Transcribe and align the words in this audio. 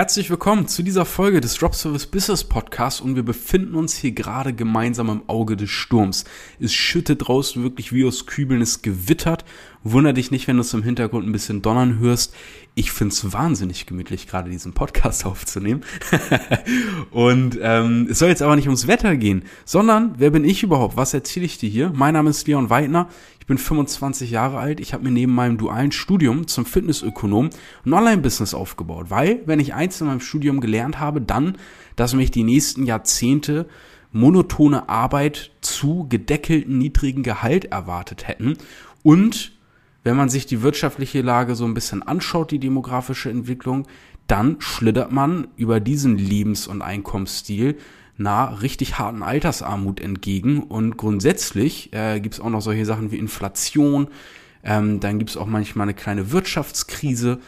Herzlich 0.00 0.30
willkommen 0.30 0.66
zu 0.66 0.82
dieser 0.82 1.04
Folge 1.04 1.42
des 1.42 1.56
Drop 1.56 1.74
Service 1.74 2.06
Business 2.06 2.42
Podcasts 2.42 3.02
und 3.02 3.16
wir 3.16 3.22
befinden 3.22 3.74
uns 3.74 3.94
hier 3.94 4.12
gerade 4.12 4.54
gemeinsam 4.54 5.10
im 5.10 5.28
Auge 5.28 5.58
des 5.58 5.68
Sturms. 5.68 6.24
Es 6.58 6.72
schüttet 6.72 7.28
draußen 7.28 7.62
wirklich 7.62 7.92
wie 7.92 8.06
aus 8.06 8.24
Kübeln, 8.24 8.62
es 8.62 8.80
gewittert. 8.80 9.44
Wunder 9.82 10.12
dich 10.12 10.30
nicht, 10.30 10.46
wenn 10.46 10.56
du 10.56 10.60
es 10.60 10.74
im 10.74 10.82
Hintergrund 10.82 11.26
ein 11.26 11.32
bisschen 11.32 11.62
donnern 11.62 11.98
hörst. 11.98 12.34
Ich 12.74 12.92
find's 12.92 13.32
wahnsinnig 13.32 13.86
gemütlich, 13.86 14.26
gerade 14.26 14.50
diesen 14.50 14.74
Podcast 14.74 15.24
aufzunehmen. 15.26 15.82
und 17.10 17.58
ähm, 17.62 18.06
es 18.10 18.18
soll 18.18 18.28
jetzt 18.28 18.42
aber 18.42 18.56
nicht 18.56 18.66
ums 18.66 18.86
Wetter 18.86 19.16
gehen, 19.16 19.44
sondern 19.64 20.14
wer 20.18 20.30
bin 20.30 20.44
ich 20.44 20.62
überhaupt? 20.62 20.98
Was 20.98 21.14
erzähle 21.14 21.46
ich 21.46 21.56
dir 21.56 21.70
hier? 21.70 21.92
Mein 21.94 22.12
Name 22.12 22.28
ist 22.28 22.46
Leon 22.46 22.68
Weidner. 22.68 23.08
Ich 23.38 23.46
bin 23.46 23.56
25 23.56 24.30
Jahre 24.30 24.58
alt. 24.58 24.80
Ich 24.80 24.92
habe 24.92 25.04
mir 25.04 25.12
neben 25.12 25.34
meinem 25.34 25.56
dualen 25.56 25.92
Studium 25.92 26.46
zum 26.46 26.66
Fitnessökonom 26.66 27.48
ein 27.86 27.92
Online-Business 27.92 28.52
aufgebaut, 28.52 29.06
weil, 29.08 29.40
wenn 29.46 29.60
ich 29.60 29.72
eins 29.72 29.98
in 30.00 30.08
meinem 30.08 30.20
Studium 30.20 30.60
gelernt 30.60 31.00
habe, 31.00 31.22
dann, 31.22 31.56
dass 31.96 32.12
mich 32.12 32.30
die 32.30 32.44
nächsten 32.44 32.84
Jahrzehnte 32.84 33.66
monotone 34.12 34.90
Arbeit 34.90 35.52
zu 35.62 36.06
gedeckelten 36.08 36.76
niedrigen 36.76 37.22
Gehalt 37.22 37.66
erwartet 37.66 38.28
hätten 38.28 38.58
und 39.02 39.52
wenn 40.02 40.16
man 40.16 40.28
sich 40.28 40.46
die 40.46 40.62
wirtschaftliche 40.62 41.22
Lage 41.22 41.54
so 41.54 41.64
ein 41.64 41.74
bisschen 41.74 42.02
anschaut, 42.02 42.50
die 42.50 42.58
demografische 42.58 43.30
Entwicklung, 43.30 43.86
dann 44.26 44.56
schlittert 44.60 45.12
man 45.12 45.48
über 45.56 45.80
diesen 45.80 46.16
Lebens- 46.16 46.66
und 46.66 46.82
Einkommensstil 46.82 47.76
nah 48.16 48.44
richtig 48.44 48.98
harten 48.98 49.22
Altersarmut 49.22 50.00
entgegen. 50.00 50.62
Und 50.62 50.96
grundsätzlich 50.96 51.92
äh, 51.92 52.20
gibt 52.20 52.34
es 52.34 52.40
auch 52.40 52.50
noch 52.50 52.60
solche 52.60 52.84
Sachen 52.84 53.10
wie 53.10 53.18
Inflation, 53.18 54.08
ähm, 54.62 55.00
dann 55.00 55.18
gibt 55.18 55.30
es 55.30 55.36
auch 55.36 55.46
manchmal 55.46 55.84
eine 55.84 55.94
kleine 55.94 56.30
Wirtschaftskrise. 56.30 57.38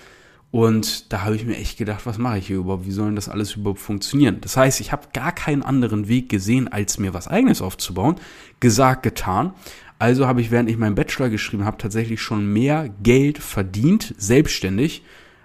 Und 0.50 1.12
da 1.12 1.22
habe 1.22 1.34
ich 1.34 1.46
mir 1.46 1.56
echt 1.56 1.78
gedacht, 1.78 2.04
was 2.04 2.18
mache 2.18 2.38
ich 2.38 2.46
hier 2.46 2.58
überhaupt? 2.58 2.84
Wie 2.84 2.90
soll 2.90 3.06
denn 3.06 3.16
das 3.16 3.30
alles 3.30 3.56
überhaupt 3.56 3.80
funktionieren? 3.80 4.38
Das 4.42 4.56
heißt, 4.56 4.80
ich 4.80 4.92
habe 4.92 5.08
gar 5.14 5.32
keinen 5.32 5.62
anderen 5.62 6.08
Weg 6.08 6.28
gesehen, 6.28 6.68
als 6.68 6.98
mir 6.98 7.14
was 7.14 7.26
eigenes 7.26 7.62
aufzubauen. 7.62 8.16
Gesagt, 8.60 9.02
getan. 9.02 9.54
Also 10.02 10.26
habe 10.26 10.40
ich, 10.40 10.50
während 10.50 10.68
ich 10.68 10.78
meinen 10.78 10.96
Bachelor 10.96 11.30
geschrieben 11.30 11.64
habe, 11.64 11.78
tatsächlich 11.78 12.20
schon 12.20 12.52
mehr 12.52 12.90
Geld 13.04 13.38
verdient, 13.38 14.16
selbstständig, 14.18 15.04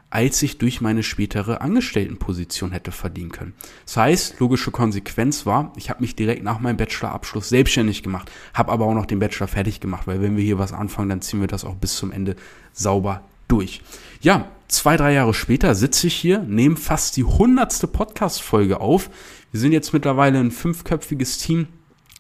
als 0.10 0.42
ich 0.42 0.58
durch 0.58 0.82
meine 0.82 1.04
spätere 1.04 1.62
Angestelltenposition 1.62 2.72
hätte 2.72 2.92
verdienen 2.92 3.32
können. 3.32 3.54
Das 3.86 3.98
heißt, 3.98 4.40
logische 4.40 4.72
Konsequenz 4.72 5.46
war, 5.46 5.74
ich 5.76 5.92
habe 5.92 6.02
mich 6.02 6.16
direkt 6.16 6.42
nach 6.42 6.60
meinem 6.60 6.78
Bachelorabschluss 6.78 7.50
selbstständig 7.50 8.02
gemacht, 8.02 8.32
habe 8.56 8.72
aber 8.72 8.86
auch 8.86 8.96
noch 8.96 9.06
den 9.06 9.20
Bachelor 9.20 9.48
fertig 9.48 9.80
gemacht, 9.80 10.08
weil 10.08 10.24
wenn 10.24 10.38
wir 10.38 10.44
hier 10.44 10.58
was 10.58 10.74
anfangen, 10.74 11.10
dann 11.10 11.22
ziehen 11.22 11.40
wir 11.40 11.48
das 11.48 11.64
auch 11.64 11.76
bis 11.76 11.96
zum 11.96 12.12
Ende 12.12 12.36
sauber 12.74 13.22
durch. 13.48 13.84
Ja, 14.22 14.48
zwei, 14.70 14.98
drei 14.98 15.14
Jahre 15.14 15.36
später 15.36 15.76
sitze 15.76 16.08
ich 16.08 16.16
hier, 16.16 16.40
nehme 16.40 16.78
fast 16.78 17.16
die 17.16 17.26
hundertste 17.26 17.86
Podcast-Folge 17.86 18.82
auf. 18.82 19.12
Wir 19.52 19.60
sind 19.60 19.72
jetzt 19.72 19.94
mittlerweile 19.94 20.40
ein 20.40 20.50
fünfköpfiges 20.50 21.38
Team 21.38 21.68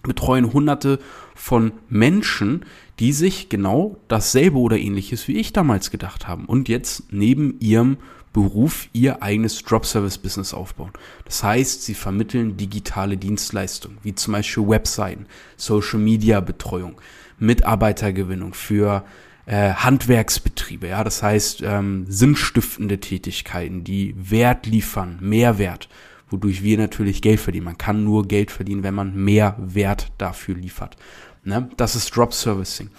betreuen 0.08 0.54
hunderte 0.54 1.00
von 1.36 1.72
Menschen, 1.90 2.66
die 3.00 3.14
sich 3.14 3.50
genau 3.50 3.98
dasselbe 4.08 4.58
oder 4.58 4.78
ähnliches 4.78 5.28
wie 5.28 5.38
ich 5.38 5.54
damals 5.54 5.92
gedacht 5.92 6.28
haben 6.28 6.46
und 6.46 6.70
jetzt 6.70 7.12
neben 7.12 7.60
ihrem 7.60 7.98
Beruf 8.34 8.90
ihr 8.94 9.24
eigenes 9.24 9.64
Drop-Service-Business 9.64 10.54
aufbauen. 10.54 10.92
Das 11.26 11.44
heißt, 11.44 11.84
sie 11.84 11.96
vermitteln 11.96 12.56
digitale 12.56 13.18
Dienstleistungen, 13.18 13.98
wie 14.04 14.14
zum 14.14 14.34
Beispiel 14.34 14.68
Webseiten, 14.68 15.26
Social-Media-Betreuung, 15.56 17.02
Mitarbeitergewinnung 17.40 18.54
für 18.54 19.04
äh, 19.48 19.74
Handwerksbetriebe. 19.74 20.88
Ja, 20.88 21.04
das 21.04 21.24
heißt, 21.24 21.64
ähm, 21.64 22.06
sinnstiftende 22.10 23.00
Tätigkeiten, 23.00 23.84
die 23.84 24.14
Wert 24.18 24.68
liefern, 24.68 25.18
Mehrwert 25.22 25.90
wodurch 26.30 26.64
wir 26.64 26.78
natürlich 26.78 27.22
Geld 27.22 27.40
verdienen. 27.40 27.66
Man 27.66 27.78
kann 27.78 28.04
nur 28.04 28.28
Geld 28.28 28.52
verdienen, 28.52 28.84
wenn 28.84 28.96
man 28.96 29.16
mehr 29.16 29.56
Wert 29.60 30.12
dafür 30.18 30.56
liefert. 30.56 30.98
Ne? 31.44 31.70
Das 31.78 31.96
ist 31.96 32.16
Drop 32.16 32.34
Servicing. 32.34 32.90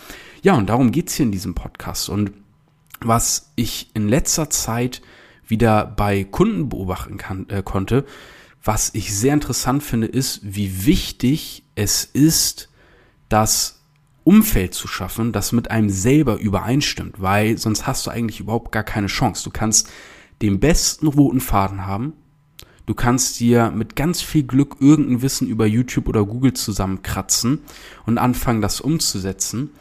Ja, 0.43 0.55
und 0.55 0.69
darum 0.69 0.91
geht's 0.93 1.15
hier 1.15 1.27
in 1.27 1.33
diesem 1.33 1.55
Podcast. 1.55 2.09
Und 2.09 2.33
was 3.01 3.53
ich 3.57 3.91
in 3.95 4.09
letzter 4.09 4.51
Zeit 4.51 5.03
wieder 5.47 5.85
bei 5.85 6.25
Kunden 6.25 6.69
beobachten 6.69 7.17
kann, 7.17 7.49
äh, 7.49 7.63
konnte, 7.63 8.05
was 8.63 8.91
ich 8.95 9.15
sehr 9.15 9.35
interessant 9.35 9.83
finde, 9.83 10.07
ist, 10.07 10.41
wie 10.43 10.85
wichtig 10.85 11.65
es 11.75 12.05
ist, 12.05 12.69
das 13.29 13.83
Umfeld 14.25 14.75
zu 14.75 14.89
schaffen, 14.89 15.33
das 15.33 15.53
mit 15.53 15.71
einem 15.71 15.89
selber 15.89 16.37
übereinstimmt, 16.37 17.21
weil 17.21 17.57
sonst 17.57 17.87
hast 17.87 18.07
du 18.07 18.11
eigentlich 18.11 18.41
überhaupt 18.41 18.73
gar 18.73 18.83
keine 18.83 19.07
Chance. 19.07 19.45
Du 19.45 19.51
kannst 19.51 19.89
den 20.43 20.61
besten 20.61 21.07
roten 21.07 21.41
Faden 21.41 21.87
haben, 21.87 22.13
Du 22.89 22.95
kannst 22.95 23.39
dir 23.39 23.71
mit 23.71 23.97
ganz 23.97 24.23
viel 24.23 24.45
Glück 24.45 24.77
irgendein 24.81 25.21
Wissen 25.21 25.47
über 25.47 25.67
YouTube 25.67 26.09
oder 26.09 26.25
Google 26.25 26.55
zusammenkratzen 26.55 27.61
und 28.07 28.17
anfangen, 28.17 28.63
das 28.63 28.81
umzusetzen. 28.81 29.73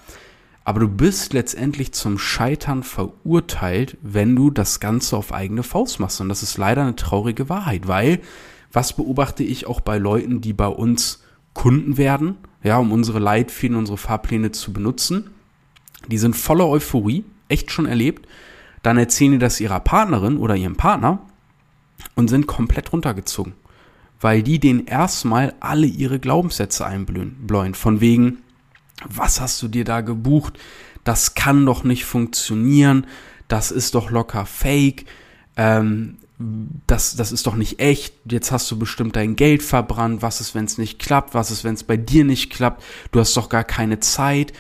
Aber 0.66 0.82
du 0.82 0.90
bist 0.90 1.32
letztendlich 1.32 1.94
zum 1.94 2.18
Scheitern 2.20 2.84
verurteilt, 2.84 3.96
wenn 4.02 4.36
du 4.36 4.52
das 4.52 4.82
Ganze 4.82 5.16
auf 5.16 5.32
eigene 5.32 5.64
Faust 5.64 6.02
machst. 6.02 6.20
Und 6.20 6.28
das 6.28 6.44
ist 6.44 6.58
leider 6.58 6.82
eine 6.82 6.98
traurige 6.98 7.48
Wahrheit, 7.48 7.88
weil 7.88 8.20
was 8.74 8.92
beobachte 8.92 9.42
ich 9.42 9.68
auch 9.68 9.80
bei 9.80 9.98
Leuten, 9.98 10.42
die 10.42 10.52
bei 10.52 10.68
uns 10.68 11.24
Kunden 11.54 11.96
werden, 11.96 12.36
ja, 12.62 12.78
um 12.78 12.92
unsere 12.92 13.20
Leitfäden, 13.20 13.78
unsere 13.78 13.98
Fahrpläne 13.98 14.52
zu 14.52 14.74
benutzen. 14.74 15.30
Die 16.10 16.18
sind 16.18 16.36
voller 16.36 16.68
Euphorie, 16.68 17.24
echt 17.48 17.72
schon 17.72 17.86
erlebt. 17.86 18.28
Dann 18.84 18.98
erzählen 18.98 19.32
die 19.32 19.40
das 19.40 19.62
ihrer 19.62 19.80
Partnerin 19.80 20.36
oder 20.36 20.58
ihrem 20.58 20.76
Partner 20.76 21.22
und 22.16 22.30
sind 22.30 22.48
komplett 22.48 22.94
runtergezogen, 22.94 23.54
weil 24.20 24.44
die 24.44 24.60
denen 24.60 24.86
erstmal 24.86 25.54
alle 25.60 25.88
ihre 25.88 26.20
Glaubenssätze 26.20 26.86
einbläuen. 26.86 27.76
Von 27.76 28.02
wegen, 28.02 28.40
was 29.08 29.40
hast 29.42 29.62
du 29.62 29.68
dir 29.68 29.84
da 29.84 30.02
gebucht? 30.02 30.60
Das 31.04 31.36
kann 31.36 31.66
doch 31.66 31.84
nicht 31.84 32.06
funktionieren. 32.06 33.08
Das 33.48 33.72
ist 33.72 33.96
doch 33.96 34.10
locker 34.10 34.46
fake. 34.46 35.06
Ähm, 35.56 36.18
das, 36.86 37.16
das 37.16 37.32
ist 37.32 37.48
doch 37.48 37.56
nicht 37.56 37.80
echt. 37.80 38.14
Jetzt 38.30 38.52
hast 38.52 38.70
du 38.70 38.78
bestimmt 38.78 39.16
dein 39.16 39.36
Geld 39.36 39.64
verbrannt. 39.64 40.22
Was 40.22 40.42
ist, 40.42 40.54
wenn 40.54 40.66
es 40.66 40.78
nicht 40.78 41.00
klappt? 41.00 41.34
Was 41.34 41.50
ist, 41.52 41.64
wenn 41.64 41.74
es 41.74 41.84
bei 41.84 41.98
dir 41.98 42.24
nicht 42.26 42.52
klappt? 42.52 42.84
Du 43.12 43.20
hast 43.20 43.36
doch 43.38 43.50
gar 43.50 43.64
keine 43.64 44.00
Zeit. 44.00 44.54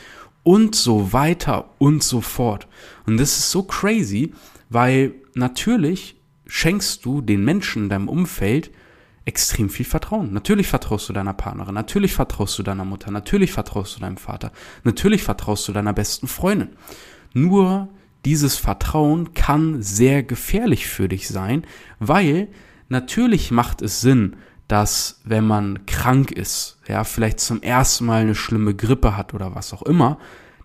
Und 0.43 0.75
so 0.75 1.11
weiter 1.11 1.69
und 1.77 2.03
so 2.03 2.21
fort. 2.21 2.67
Und 3.05 3.17
das 3.17 3.37
ist 3.37 3.51
so 3.51 3.63
crazy, 3.63 4.33
weil 4.69 5.13
natürlich 5.33 6.16
schenkst 6.47 7.05
du 7.05 7.21
den 7.21 7.43
Menschen 7.43 7.83
in 7.83 7.89
deinem 7.89 8.09
Umfeld 8.09 8.71
extrem 9.25 9.69
viel 9.69 9.85
Vertrauen. 9.85 10.31
Natürlich 10.31 10.67
vertraust 10.67 11.09
du 11.09 11.13
deiner 11.13 11.33
Partnerin, 11.33 11.73
natürlich 11.73 12.13
vertraust 12.13 12.57
du 12.57 12.63
deiner 12.63 12.85
Mutter, 12.85 13.11
natürlich 13.11 13.51
vertraust 13.51 13.97
du 13.97 13.99
deinem 13.99 14.17
Vater, 14.17 14.51
natürlich 14.83 15.21
vertraust 15.21 15.67
du 15.67 15.73
deiner 15.73 15.93
besten 15.93 16.27
Freundin. 16.27 16.69
Nur 17.33 17.89
dieses 18.23 18.55
Vertrauen 18.55 19.33
kann 19.33 19.81
sehr 19.81 20.23
gefährlich 20.23 20.87
für 20.87 21.09
dich 21.09 21.27
sein, 21.27 21.65
weil 21.99 22.47
natürlich 22.87 23.51
macht 23.51 23.81
es 23.81 23.99
Sinn, 23.99 24.37
dass 24.67 25.21
wenn 25.23 25.45
man 25.45 25.85
krank 25.85 26.31
ist, 26.31 26.79
ja, 26.87 27.03
vielleicht 27.03 27.39
zum 27.39 27.61
ersten 27.61 28.05
Mal 28.05 28.21
eine 28.21 28.35
schlimme 28.35 28.75
Grippe 28.75 29.15
hat 29.15 29.33
oder 29.33 29.55
was 29.55 29.73
auch 29.73 29.83
immer, 29.83 30.19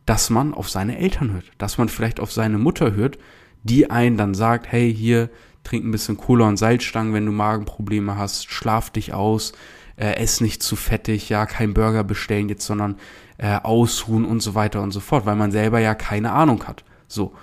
dass 0.06 0.30
man 0.30 0.54
auf 0.54 0.70
seine 0.70 0.98
Eltern 0.98 1.32
hört, 1.32 1.50
dass 1.58 1.78
man 1.78 1.88
vielleicht 1.88 2.20
auf 2.20 2.32
seine 2.32 2.58
Mutter 2.58 2.94
hört, 2.94 3.18
die 3.62 3.90
einen 3.90 4.16
dann 4.16 4.34
sagt, 4.34 4.70
hey, 4.70 4.92
hier, 4.92 5.30
trink 5.64 5.84
ein 5.84 5.90
bisschen 5.90 6.16
Cola 6.16 6.48
und 6.48 6.56
Salzstangen, 6.56 7.14
wenn 7.14 7.26
du 7.26 7.32
Magenprobleme 7.32 8.16
hast, 8.16 8.50
schlaf 8.50 8.90
dich 8.90 9.12
aus, 9.14 9.52
äh, 9.96 10.14
ess 10.14 10.40
nicht 10.40 10.62
zu 10.62 10.76
fettig, 10.76 11.28
ja, 11.28 11.46
kein 11.46 11.74
Burger 11.74 12.04
bestellen 12.04 12.48
jetzt, 12.48 12.66
sondern 12.66 12.96
äh, 13.38 13.56
ausruhen 13.56 14.24
und 14.24 14.40
so 14.40 14.54
weiter 14.54 14.82
und 14.82 14.90
so 14.90 15.00
fort, 15.00 15.26
weil 15.26 15.36
man 15.36 15.52
selber 15.52 15.80
ja 15.80 15.94
keine 15.94 16.32
Ahnung 16.32 16.64
hat. 16.64 16.84
So. 17.08 17.34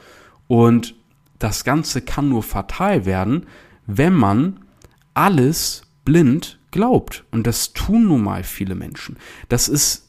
Und 0.47 0.96
das 1.38 1.63
Ganze 1.63 2.02
kann 2.02 2.30
nur 2.30 2.44
fatal 2.44 3.06
werden, 3.06 3.46
wenn 3.85 4.13
man 4.13 4.59
alles 5.13 5.83
blind 6.06 6.60
glaubt. 6.72 7.25
Und 7.31 7.48
das 7.48 7.74
tun 7.74 8.07
nun 8.07 8.24
mal 8.24 8.44
viele 8.44 8.75
Menschen. 8.75 9.18
Das 9.48 9.68
ist 9.68 10.07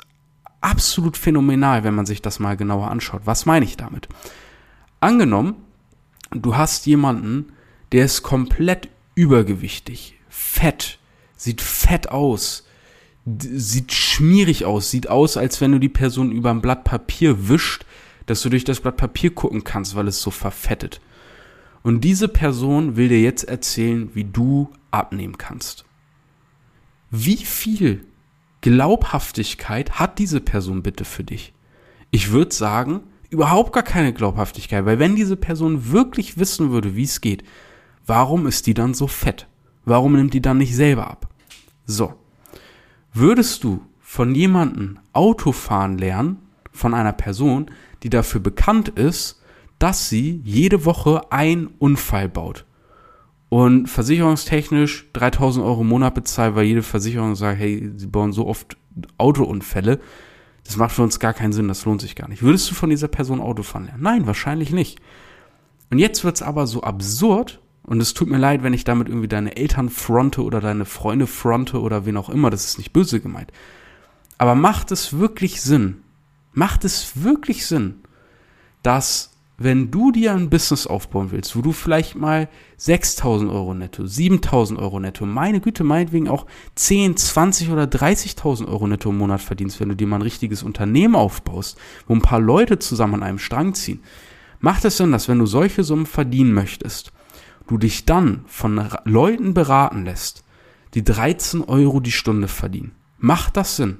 absolut 0.60 1.16
phänomenal, 1.16 1.84
wenn 1.84 1.94
man 1.94 2.06
sich 2.06 2.22
das 2.22 2.38
mal 2.38 2.56
genauer 2.56 2.90
anschaut. 2.90 3.22
Was 3.24 3.46
meine 3.46 3.64
ich 3.64 3.76
damit? 3.76 4.08
Angenommen, 5.00 5.56
du 6.30 6.56
hast 6.56 6.86
jemanden, 6.86 7.52
der 7.92 8.04
ist 8.04 8.22
komplett 8.22 8.88
übergewichtig, 9.14 10.18
fett, 10.28 10.98
sieht 11.36 11.60
fett 11.60 12.10
aus, 12.10 12.66
sieht 13.26 13.92
schmierig 13.92 14.64
aus, 14.64 14.90
sieht 14.90 15.08
aus, 15.08 15.36
als 15.36 15.60
wenn 15.60 15.72
du 15.72 15.78
die 15.78 15.88
Person 15.88 16.32
über 16.32 16.50
ein 16.50 16.62
Blatt 16.62 16.84
Papier 16.84 17.48
wischt, 17.48 17.84
dass 18.26 18.42
du 18.42 18.48
durch 18.48 18.64
das 18.64 18.80
Blatt 18.80 18.96
Papier 18.96 19.34
gucken 19.34 19.64
kannst, 19.64 19.94
weil 19.94 20.08
es 20.08 20.22
so 20.22 20.30
verfettet. 20.30 21.00
Und 21.82 22.02
diese 22.02 22.28
Person 22.28 22.96
will 22.96 23.08
dir 23.08 23.20
jetzt 23.20 23.44
erzählen, 23.44 24.10
wie 24.14 24.24
du 24.24 24.70
abnehmen 24.90 25.38
kannst. 25.38 25.84
Wie 27.10 27.38
viel 27.38 28.04
Glaubhaftigkeit 28.60 29.98
hat 29.98 30.18
diese 30.18 30.40
Person 30.40 30.82
bitte 30.82 31.04
für 31.04 31.24
dich? 31.24 31.52
Ich 32.10 32.30
würde 32.30 32.54
sagen, 32.54 33.00
überhaupt 33.30 33.72
gar 33.72 33.82
keine 33.82 34.12
Glaubhaftigkeit, 34.12 34.84
weil 34.84 34.98
wenn 34.98 35.16
diese 35.16 35.36
Person 35.36 35.90
wirklich 35.90 36.38
wissen 36.38 36.70
würde, 36.70 36.96
wie 36.96 37.04
es 37.04 37.20
geht, 37.20 37.44
warum 38.10 38.48
ist 38.48 38.66
die 38.66 38.74
dann 38.74 38.92
so 38.92 39.06
fett? 39.06 39.46
Warum 39.84 40.14
nimmt 40.14 40.34
die 40.34 40.42
dann 40.42 40.58
nicht 40.58 40.74
selber 40.74 41.08
ab? 41.08 41.28
So. 41.86 42.14
Würdest 43.12 43.62
du 43.62 43.82
von 44.00 44.34
jemandem 44.34 44.98
Autofahren 45.12 45.96
lernen, 45.96 46.38
von 46.72 46.92
einer 46.92 47.12
Person, 47.12 47.70
die 48.02 48.10
dafür 48.10 48.40
bekannt 48.40 48.88
ist, 48.88 49.40
dass 49.78 50.08
sie 50.08 50.40
jede 50.44 50.84
Woche 50.84 51.30
einen 51.30 51.68
Unfall 51.78 52.28
baut 52.28 52.66
und 53.48 53.86
versicherungstechnisch 53.88 55.08
3000 55.12 55.64
Euro 55.64 55.82
im 55.82 55.88
Monat 55.88 56.14
bezahlt, 56.14 56.56
weil 56.56 56.64
jede 56.64 56.82
Versicherung 56.82 57.36
sagt, 57.36 57.60
hey, 57.60 57.92
sie 57.94 58.08
bauen 58.08 58.32
so 58.32 58.48
oft 58.48 58.76
Autounfälle, 59.18 60.00
das 60.64 60.76
macht 60.76 60.96
für 60.96 61.02
uns 61.02 61.20
gar 61.20 61.32
keinen 61.32 61.52
Sinn, 61.52 61.68
das 61.68 61.84
lohnt 61.84 62.00
sich 62.00 62.16
gar 62.16 62.28
nicht. 62.28 62.42
Würdest 62.42 62.68
du 62.70 62.74
von 62.74 62.90
dieser 62.90 63.08
Person 63.08 63.40
Autofahren 63.40 63.86
lernen? 63.86 64.02
Nein, 64.02 64.26
wahrscheinlich 64.26 64.72
nicht. 64.72 65.00
Und 65.90 66.00
jetzt 66.00 66.24
wird's 66.24 66.42
aber 66.42 66.66
so 66.66 66.82
absurd, 66.82 67.60
und 67.90 68.00
es 68.00 68.14
tut 68.14 68.30
mir 68.30 68.38
leid, 68.38 68.62
wenn 68.62 68.72
ich 68.72 68.84
damit 68.84 69.08
irgendwie 69.08 69.26
deine 69.26 69.56
Eltern 69.56 69.88
fronte 69.88 70.44
oder 70.44 70.60
deine 70.60 70.84
Freunde 70.84 71.26
fronte 71.26 71.80
oder 71.80 72.06
wen 72.06 72.16
auch 72.16 72.30
immer, 72.30 72.48
das 72.48 72.64
ist 72.64 72.78
nicht 72.78 72.92
böse 72.92 73.18
gemeint. 73.18 73.50
Aber 74.38 74.54
macht 74.54 74.92
es 74.92 75.18
wirklich 75.18 75.60
Sinn, 75.60 75.96
macht 76.52 76.84
es 76.84 77.24
wirklich 77.24 77.66
Sinn, 77.66 77.96
dass 78.84 79.32
wenn 79.58 79.90
du 79.90 80.12
dir 80.12 80.34
ein 80.34 80.50
Business 80.50 80.86
aufbauen 80.86 81.32
willst, 81.32 81.56
wo 81.56 81.62
du 81.62 81.72
vielleicht 81.72 82.14
mal 82.14 82.48
6.000 82.78 83.52
Euro 83.52 83.74
netto, 83.74 84.04
7.000 84.04 84.78
Euro 84.78 85.00
netto, 85.00 85.26
meine 85.26 85.60
Güte, 85.60 85.82
meinetwegen 85.82 86.28
auch 86.28 86.46
10, 86.76 87.16
20 87.16 87.70
oder 87.70 87.86
30.000 87.86 88.68
Euro 88.68 88.86
netto 88.86 89.10
im 89.10 89.18
Monat 89.18 89.40
verdienst, 89.40 89.80
wenn 89.80 89.88
du 89.88 89.96
dir 89.96 90.06
mal 90.06 90.18
ein 90.18 90.22
richtiges 90.22 90.62
Unternehmen 90.62 91.16
aufbaust, 91.16 91.76
wo 92.06 92.14
ein 92.14 92.22
paar 92.22 92.40
Leute 92.40 92.78
zusammen 92.78 93.14
an 93.14 93.24
einem 93.24 93.40
Strang 93.40 93.74
ziehen, 93.74 94.04
macht 94.60 94.84
es 94.84 94.96
Sinn, 94.96 95.10
dass 95.10 95.28
wenn 95.28 95.40
du 95.40 95.46
solche 95.46 95.82
Summen 95.82 96.06
verdienen 96.06 96.52
möchtest, 96.52 97.12
du 97.70 97.78
dich 97.78 98.04
dann 98.04 98.42
von 98.46 98.88
Leuten 99.04 99.54
beraten 99.54 100.04
lässt, 100.04 100.42
die 100.94 101.04
13 101.04 101.62
Euro 101.62 102.00
die 102.00 102.10
Stunde 102.10 102.48
verdienen. 102.48 102.96
Macht 103.16 103.56
das 103.56 103.76
Sinn? 103.76 103.98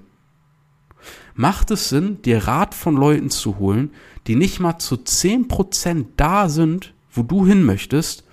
Macht 1.36 1.70
es 1.70 1.88
Sinn, 1.88 2.20
dir 2.22 2.48
Rat 2.48 2.74
von 2.74 2.96
Leuten 2.96 3.30
zu 3.30 3.58
holen, 3.58 3.92
die 4.26 4.34
nicht 4.34 4.58
mal 4.58 4.78
zu 4.78 4.96
10% 4.96 6.06
da 6.16 6.48
sind, 6.48 6.94
wo 7.12 7.22
du 7.22 7.46
hin 7.46 7.62
möchtest, 7.62 8.24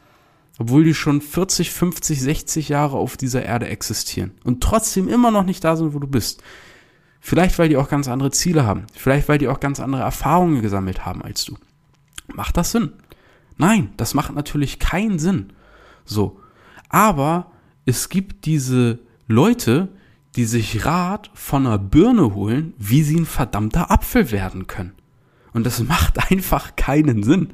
obwohl 0.57 0.83
die 0.83 0.95
schon 0.95 1.21
40, 1.21 1.71
50, 1.71 2.19
60 2.19 2.69
Jahre 2.69 2.97
auf 2.97 3.15
dieser 3.15 3.43
Erde 3.43 3.67
existieren 3.67 4.31
und 4.43 4.63
trotzdem 4.63 5.07
immer 5.07 5.29
noch 5.29 5.43
nicht 5.43 5.63
da 5.63 5.75
sind, 5.75 5.93
wo 5.93 5.99
du 5.99 6.07
bist. 6.07 6.41
Vielleicht, 7.19 7.59
weil 7.59 7.69
die 7.69 7.77
auch 7.77 7.89
ganz 7.89 8.07
andere 8.07 8.31
Ziele 8.31 8.65
haben. 8.65 8.87
Vielleicht, 8.93 9.29
weil 9.29 9.37
die 9.37 9.49
auch 9.49 9.59
ganz 9.59 9.79
andere 9.79 10.01
Erfahrungen 10.01 10.63
gesammelt 10.63 11.05
haben 11.05 11.21
als 11.21 11.45
du. 11.45 11.57
Macht 12.33 12.57
das 12.57 12.71
Sinn? 12.71 12.93
Nein, 13.57 13.91
das 13.97 14.13
macht 14.13 14.33
natürlich 14.33 14.79
keinen 14.79 15.19
Sinn. 15.19 15.53
So. 16.05 16.39
Aber 16.89 17.51
es 17.85 18.09
gibt 18.09 18.45
diese 18.45 18.99
Leute, 19.27 19.89
die 20.35 20.45
sich 20.45 20.85
Rat 20.85 21.31
von 21.33 21.65
einer 21.65 21.79
Birne 21.79 22.33
holen, 22.35 22.73
wie 22.77 23.01
sie 23.03 23.17
ein 23.17 23.25
verdammter 23.25 23.91
Apfel 23.91 24.31
werden 24.31 24.67
können. 24.67 24.93
Und 25.53 25.65
das 25.65 25.81
macht 25.81 26.31
einfach 26.31 26.75
keinen 26.75 27.23
Sinn. 27.23 27.53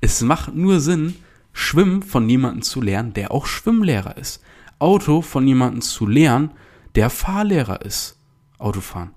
Es 0.00 0.20
macht 0.20 0.54
nur 0.54 0.80
Sinn, 0.80 1.16
Schwimmen 1.52 2.02
von 2.02 2.28
jemandem 2.28 2.62
zu 2.62 2.80
lernen, 2.80 3.12
der 3.12 3.32
auch 3.32 3.46
Schwimmlehrer 3.46 4.16
ist. 4.16 4.42
Auto 4.78 5.20
von 5.20 5.46
jemandem 5.46 5.80
zu 5.80 6.06
lernen, 6.06 6.52
der 6.94 7.10
Fahrlehrer 7.10 7.82
ist. 7.82 8.18
Autofahren. 8.58 9.12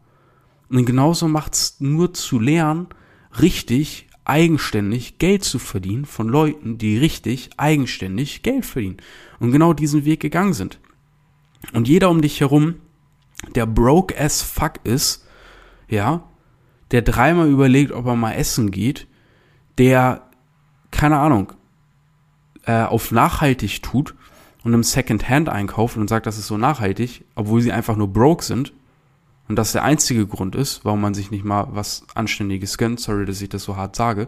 Und 0.70 0.86
genauso 0.86 1.28
macht 1.28 1.54
es 1.54 1.75
nur 1.80 2.14
zu 2.14 2.40
lernen, 2.40 2.88
richtig 3.40 4.08
eigenständig 4.25 5.18
Geld 5.18 5.44
zu 5.44 5.60
verdienen 5.60 6.06
von 6.06 6.28
Leuten, 6.28 6.78
die 6.78 6.98
richtig 6.98 7.52
eigenständig 7.58 8.44
Geld 8.44 8.66
verdienen 8.66 8.98
und 9.40 9.52
genau 9.52 9.74
diesen 9.74 10.06
Weg 10.06 10.20
gegangen 10.20 10.54
sind. 10.54 10.80
Und 11.74 11.88
jeder 11.88 12.10
um 12.10 12.22
dich 12.22 12.40
herum, 12.40 12.75
der 13.56 13.66
broke 13.66 14.18
as 14.20 14.42
fuck 14.42 14.80
ist, 14.84 15.25
ja, 15.88 16.24
der 16.92 17.02
dreimal 17.02 17.50
überlegt, 17.50 17.92
ob 17.92 18.06
er 18.06 18.16
mal 18.16 18.34
essen 18.34 18.72
geht, 18.72 19.08
der, 19.78 20.30
keine 20.92 21.18
Ahnung, 21.18 21.54
äh, 22.66 22.84
auf 22.84 23.12
nachhaltig 23.12 23.81
tut 23.81 24.16
und 24.64 24.74
im 24.74 24.84
Secondhand 24.84 25.50
einkauft 25.50 25.98
und 25.98 26.08
sagt, 26.08 26.25
das 26.25 26.38
ist 26.38 26.48
so 26.48 26.58
nachhaltig, 26.58 27.25
obwohl 27.36 27.62
sie 27.62 27.72
einfach 27.72 27.96
nur 27.96 28.08
broke 28.08 28.44
sind 28.44 28.74
und 29.53 29.57
das 29.57 29.73
der 29.73 29.83
einzige 29.83 30.25
Grund 30.25 30.55
ist, 30.55 30.83
warum 30.83 31.01
man 31.01 31.13
sich 31.13 31.29
nicht 31.29 31.45
mal 31.45 31.67
was 31.69 32.07
Anständiges 32.15 32.79
gönnt, 32.79 33.00
sorry, 33.00 33.23
dass 33.27 33.39
ich 33.39 33.50
das 33.50 33.61
so 33.61 33.77
hart 33.77 33.95
sage, 33.95 34.27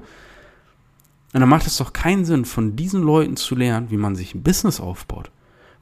und 1.33 1.39
dann 1.39 1.49
macht 1.49 1.65
es 1.65 1.77
doch 1.77 1.93
keinen 1.93 2.25
Sinn, 2.25 2.45
von 2.45 2.75
diesen 2.75 3.01
Leuten 3.01 3.35
zu 3.35 3.55
lernen, 3.55 3.89
wie 3.89 3.97
man 3.97 4.15
sich 4.15 4.35
ein 4.35 4.43
Business 4.43 4.79
aufbaut. 4.79 5.31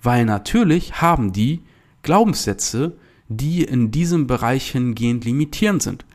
Weil 0.02 0.24
natürlich 0.24 1.02
haben 1.02 1.34
die 1.34 1.60
Glaubenssätze, 2.04 2.96
die 3.28 3.66
in 3.66 3.92
diesem 3.92 4.28
Bereich 4.28 4.72
hingehend 4.72 5.26
limitierend 5.26 5.84
sind. 5.84 6.06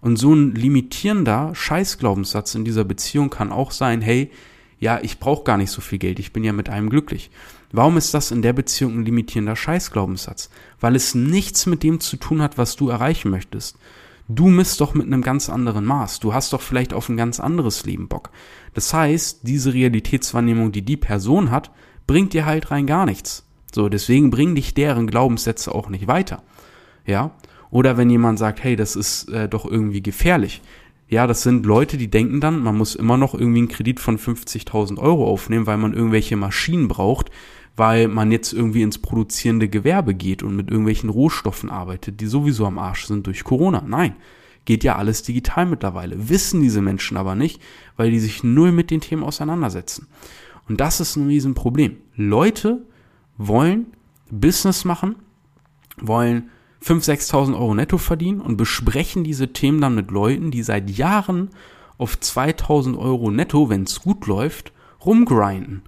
Und 0.00 0.16
so 0.16 0.34
ein 0.34 0.56
limitierender 0.56 1.54
Scheißglaubenssatz 1.54 2.56
in 2.56 2.64
dieser 2.64 2.82
Beziehung 2.82 3.30
kann 3.30 3.52
auch 3.52 3.70
sein, 3.70 4.00
hey, 4.00 4.28
ja, 4.82 4.98
ich 5.00 5.20
brauche 5.20 5.44
gar 5.44 5.58
nicht 5.58 5.70
so 5.70 5.80
viel 5.80 6.00
Geld, 6.00 6.18
ich 6.18 6.32
bin 6.32 6.42
ja 6.42 6.52
mit 6.52 6.68
einem 6.68 6.90
glücklich. 6.90 7.30
Warum 7.70 7.96
ist 7.96 8.14
das 8.14 8.32
in 8.32 8.42
der 8.42 8.52
Beziehung 8.52 8.98
ein 8.98 9.04
limitierender 9.04 9.54
Scheißglaubenssatz? 9.54 10.50
Weil 10.80 10.96
es 10.96 11.14
nichts 11.14 11.66
mit 11.66 11.84
dem 11.84 12.00
zu 12.00 12.16
tun 12.16 12.42
hat, 12.42 12.58
was 12.58 12.74
du 12.74 12.88
erreichen 12.88 13.30
möchtest. 13.30 13.78
Du 14.26 14.48
misst 14.48 14.80
doch 14.80 14.92
mit 14.94 15.06
einem 15.06 15.22
ganz 15.22 15.48
anderen 15.48 15.84
Maß. 15.84 16.18
Du 16.18 16.34
hast 16.34 16.52
doch 16.52 16.60
vielleicht 16.60 16.94
auf 16.94 17.08
ein 17.08 17.16
ganz 17.16 17.38
anderes 17.38 17.86
Leben 17.86 18.08
Bock. 18.08 18.30
Das 18.74 18.92
heißt, 18.92 19.46
diese 19.46 19.72
Realitätswahrnehmung, 19.72 20.72
die 20.72 20.82
die 20.82 20.96
Person 20.96 21.52
hat, 21.52 21.70
bringt 22.08 22.32
dir 22.32 22.44
halt 22.44 22.72
rein 22.72 22.88
gar 22.88 23.06
nichts. 23.06 23.46
So, 23.72 23.88
deswegen 23.88 24.30
bringen 24.32 24.56
dich 24.56 24.74
deren 24.74 25.06
Glaubenssätze 25.06 25.72
auch 25.72 25.90
nicht 25.90 26.08
weiter. 26.08 26.42
Ja? 27.06 27.30
Oder 27.70 27.96
wenn 27.96 28.10
jemand 28.10 28.40
sagt, 28.40 28.64
hey, 28.64 28.74
das 28.74 28.96
ist 28.96 29.28
äh, 29.28 29.48
doch 29.48 29.64
irgendwie 29.64 30.02
gefährlich. 30.02 30.60
Ja, 31.12 31.26
das 31.26 31.42
sind 31.42 31.66
Leute, 31.66 31.98
die 31.98 32.08
denken 32.08 32.40
dann, 32.40 32.62
man 32.62 32.74
muss 32.74 32.94
immer 32.94 33.18
noch 33.18 33.34
irgendwie 33.34 33.58
einen 33.58 33.68
Kredit 33.68 34.00
von 34.00 34.16
50.000 34.16 34.98
Euro 34.98 35.26
aufnehmen, 35.26 35.66
weil 35.66 35.76
man 35.76 35.92
irgendwelche 35.92 36.36
Maschinen 36.36 36.88
braucht, 36.88 37.30
weil 37.76 38.08
man 38.08 38.32
jetzt 38.32 38.54
irgendwie 38.54 38.80
ins 38.80 38.96
produzierende 38.96 39.68
Gewerbe 39.68 40.14
geht 40.14 40.42
und 40.42 40.56
mit 40.56 40.70
irgendwelchen 40.70 41.10
Rohstoffen 41.10 41.68
arbeitet, 41.68 42.22
die 42.22 42.26
sowieso 42.26 42.64
am 42.64 42.78
Arsch 42.78 43.04
sind 43.04 43.26
durch 43.26 43.44
Corona. 43.44 43.84
Nein, 43.86 44.16
geht 44.64 44.84
ja 44.84 44.96
alles 44.96 45.22
digital 45.22 45.66
mittlerweile. 45.66 46.30
Wissen 46.30 46.62
diese 46.62 46.80
Menschen 46.80 47.18
aber 47.18 47.34
nicht, 47.34 47.60
weil 47.98 48.10
die 48.10 48.18
sich 48.18 48.42
null 48.42 48.72
mit 48.72 48.90
den 48.90 49.02
Themen 49.02 49.22
auseinandersetzen. 49.22 50.06
Und 50.66 50.80
das 50.80 50.98
ist 50.98 51.16
ein 51.16 51.26
Riesenproblem. 51.26 51.98
Leute 52.16 52.86
wollen 53.36 53.88
Business 54.30 54.86
machen, 54.86 55.16
wollen 56.00 56.48
5.000, 56.82 57.30
6.000 57.30 57.54
Euro 57.54 57.74
netto 57.74 57.98
verdienen 57.98 58.40
und 58.40 58.56
besprechen 58.56 59.24
diese 59.24 59.52
Themen 59.52 59.80
dann 59.80 59.94
mit 59.94 60.10
Leuten, 60.10 60.50
die 60.50 60.62
seit 60.62 60.90
Jahren 60.90 61.50
auf 61.96 62.16
2.000 62.16 62.98
Euro 62.98 63.30
netto, 63.30 63.68
wenn 63.68 63.84
es 63.84 64.00
gut 64.00 64.26
läuft, 64.26 64.72
rumgrinden 65.04 65.82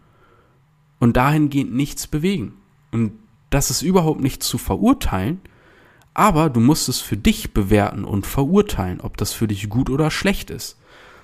und 1.00 1.16
dahingehend 1.16 1.74
nichts 1.74 2.06
bewegen. 2.06 2.54
Und 2.92 3.12
das 3.50 3.70
ist 3.70 3.82
überhaupt 3.82 4.20
nicht 4.20 4.42
zu 4.42 4.58
verurteilen, 4.58 5.40
aber 6.14 6.48
du 6.48 6.60
musst 6.60 6.88
es 6.88 7.00
für 7.00 7.16
dich 7.16 7.52
bewerten 7.52 8.04
und 8.04 8.26
verurteilen, 8.26 9.00
ob 9.00 9.16
das 9.16 9.32
für 9.32 9.48
dich 9.48 9.68
gut 9.68 9.90
oder 9.90 10.10
schlecht 10.10 10.50
ist. 10.50 10.78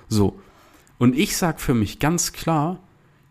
So. 0.09 0.39
Und 0.97 1.17
ich 1.17 1.37
sag 1.37 1.61
für 1.61 1.73
mich 1.73 1.99
ganz 1.99 2.33
klar, 2.33 2.79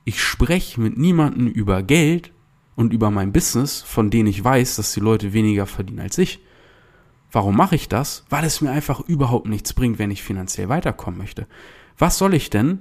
ich 0.05 0.23
spreche 0.23 0.81
mit 0.81 0.97
niemandem 0.97 1.47
über 1.47 1.83
Geld 1.83 2.33
und 2.81 2.95
über 2.95 3.11
mein 3.11 3.31
Business, 3.31 3.83
von 3.83 4.09
denen 4.09 4.29
ich 4.29 4.43
weiß, 4.43 4.77
dass 4.77 4.95
die 4.95 5.01
Leute 5.01 5.35
weniger 5.35 5.67
verdienen 5.67 6.01
als 6.01 6.17
ich. 6.17 6.41
Warum 7.31 7.55
mache 7.55 7.77
ich 7.77 7.89
das? 7.89 8.25
Weil 8.31 8.45
es 8.45 8.63
mir 8.63 8.71
einfach 8.71 9.01
überhaupt 9.01 9.47
nichts 9.47 9.75
bringt, 9.75 9.99
wenn 9.99 10.11
ich 10.11 10.23
finanziell 10.23 10.71
weiterkommen 10.71 11.19
möchte. 11.19 11.47
Was 11.99 12.17
soll 12.17 12.33
ich 12.33 12.49
denn 12.49 12.81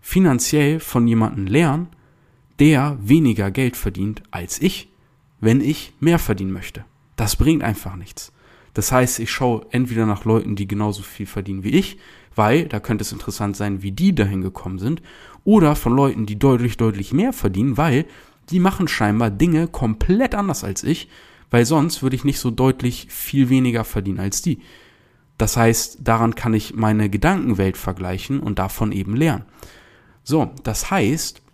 finanziell 0.00 0.80
von 0.80 1.06
jemandem 1.06 1.46
lernen, 1.46 1.88
der 2.58 2.96
weniger 3.02 3.50
Geld 3.50 3.76
verdient 3.76 4.22
als 4.30 4.60
ich, 4.60 4.88
wenn 5.40 5.60
ich 5.60 5.92
mehr 6.00 6.18
verdienen 6.18 6.52
möchte. 6.52 6.84
Das 7.16 7.36
bringt 7.36 7.62
einfach 7.62 7.96
nichts. 7.96 8.32
Das 8.72 8.92
heißt, 8.92 9.18
ich 9.18 9.30
schaue 9.30 9.66
entweder 9.70 10.06
nach 10.06 10.24
Leuten, 10.24 10.56
die 10.56 10.66
genauso 10.66 11.02
viel 11.02 11.26
verdienen 11.26 11.64
wie 11.64 11.70
ich, 11.70 11.98
weil 12.34 12.66
da 12.66 12.80
könnte 12.80 13.02
es 13.02 13.12
interessant 13.12 13.56
sein, 13.56 13.82
wie 13.82 13.92
die 13.92 14.14
dahin 14.14 14.40
gekommen 14.40 14.78
sind, 14.78 15.02
oder 15.44 15.76
von 15.76 15.94
Leuten, 15.94 16.26
die 16.26 16.38
deutlich, 16.38 16.76
deutlich 16.76 17.12
mehr 17.12 17.32
verdienen, 17.32 17.76
weil 17.76 18.06
die 18.50 18.60
machen 18.60 18.88
scheinbar 18.88 19.30
Dinge 19.30 19.68
komplett 19.68 20.34
anders 20.34 20.64
als 20.64 20.82
ich, 20.82 21.08
weil 21.50 21.64
sonst 21.64 22.02
würde 22.02 22.16
ich 22.16 22.24
nicht 22.24 22.40
so 22.40 22.50
deutlich 22.50 23.06
viel 23.10 23.48
weniger 23.48 23.84
verdienen 23.84 24.20
als 24.20 24.42
die. 24.42 24.60
Das 25.38 25.56
heißt, 25.56 25.98
daran 26.02 26.34
kann 26.34 26.54
ich 26.54 26.74
meine 26.74 27.10
Gedankenwelt 27.10 27.76
vergleichen 27.76 28.40
und 28.40 28.58
davon 28.58 28.92
eben 28.92 29.16
lernen. 29.16 29.44
So, 30.22 30.52
das 30.62 30.90
heißt, 30.90 31.44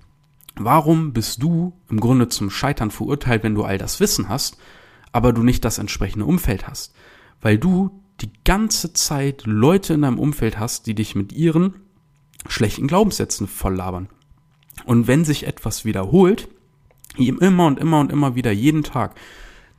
Warum 0.63 1.13
bist 1.15 1.43
du 1.43 1.73
im 1.89 2.01
Grunde 2.01 2.29
zum 2.29 2.51
Scheitern 2.51 2.91
verurteilt, 2.91 3.43
wenn 3.43 3.55
du 3.55 3.65
all 3.65 3.79
das 3.79 3.99
Wissen 3.99 4.29
hast, 4.29 4.59
aber 5.11 5.33
du 5.33 5.43
nicht 5.43 5.65
das 5.65 5.79
entsprechende 5.79 6.27
Umfeld 6.27 6.67
hast? 6.67 6.95
Weil 7.41 7.59
du 7.59 8.03
die 8.21 8.31
ganze 8.45 8.93
Zeit 8.93 9.45
Leute 9.47 9.95
in 9.95 10.03
deinem 10.03 10.19
Umfeld 10.19 10.59
hast, 10.59 10.87
die 10.87 10.95
dich 10.95 11.15
mit 11.15 11.33
ihren 11.33 11.77
schlechten 12.47 12.89
Glaubenssätzen 12.89 13.47
volllabern. 13.47 14.09
Und 14.85 15.07
wenn 15.07 15.25
sich 15.25 15.47
etwas 15.47 15.87
wiederholt, 15.87 16.49
immer 17.17 17.67
und 17.67 17.79
immer 17.79 18.01
und 18.01 18.13
immer 18.13 18.35
wieder, 18.35 18.53
jeden 18.53 18.83
Tag, 18.83 19.15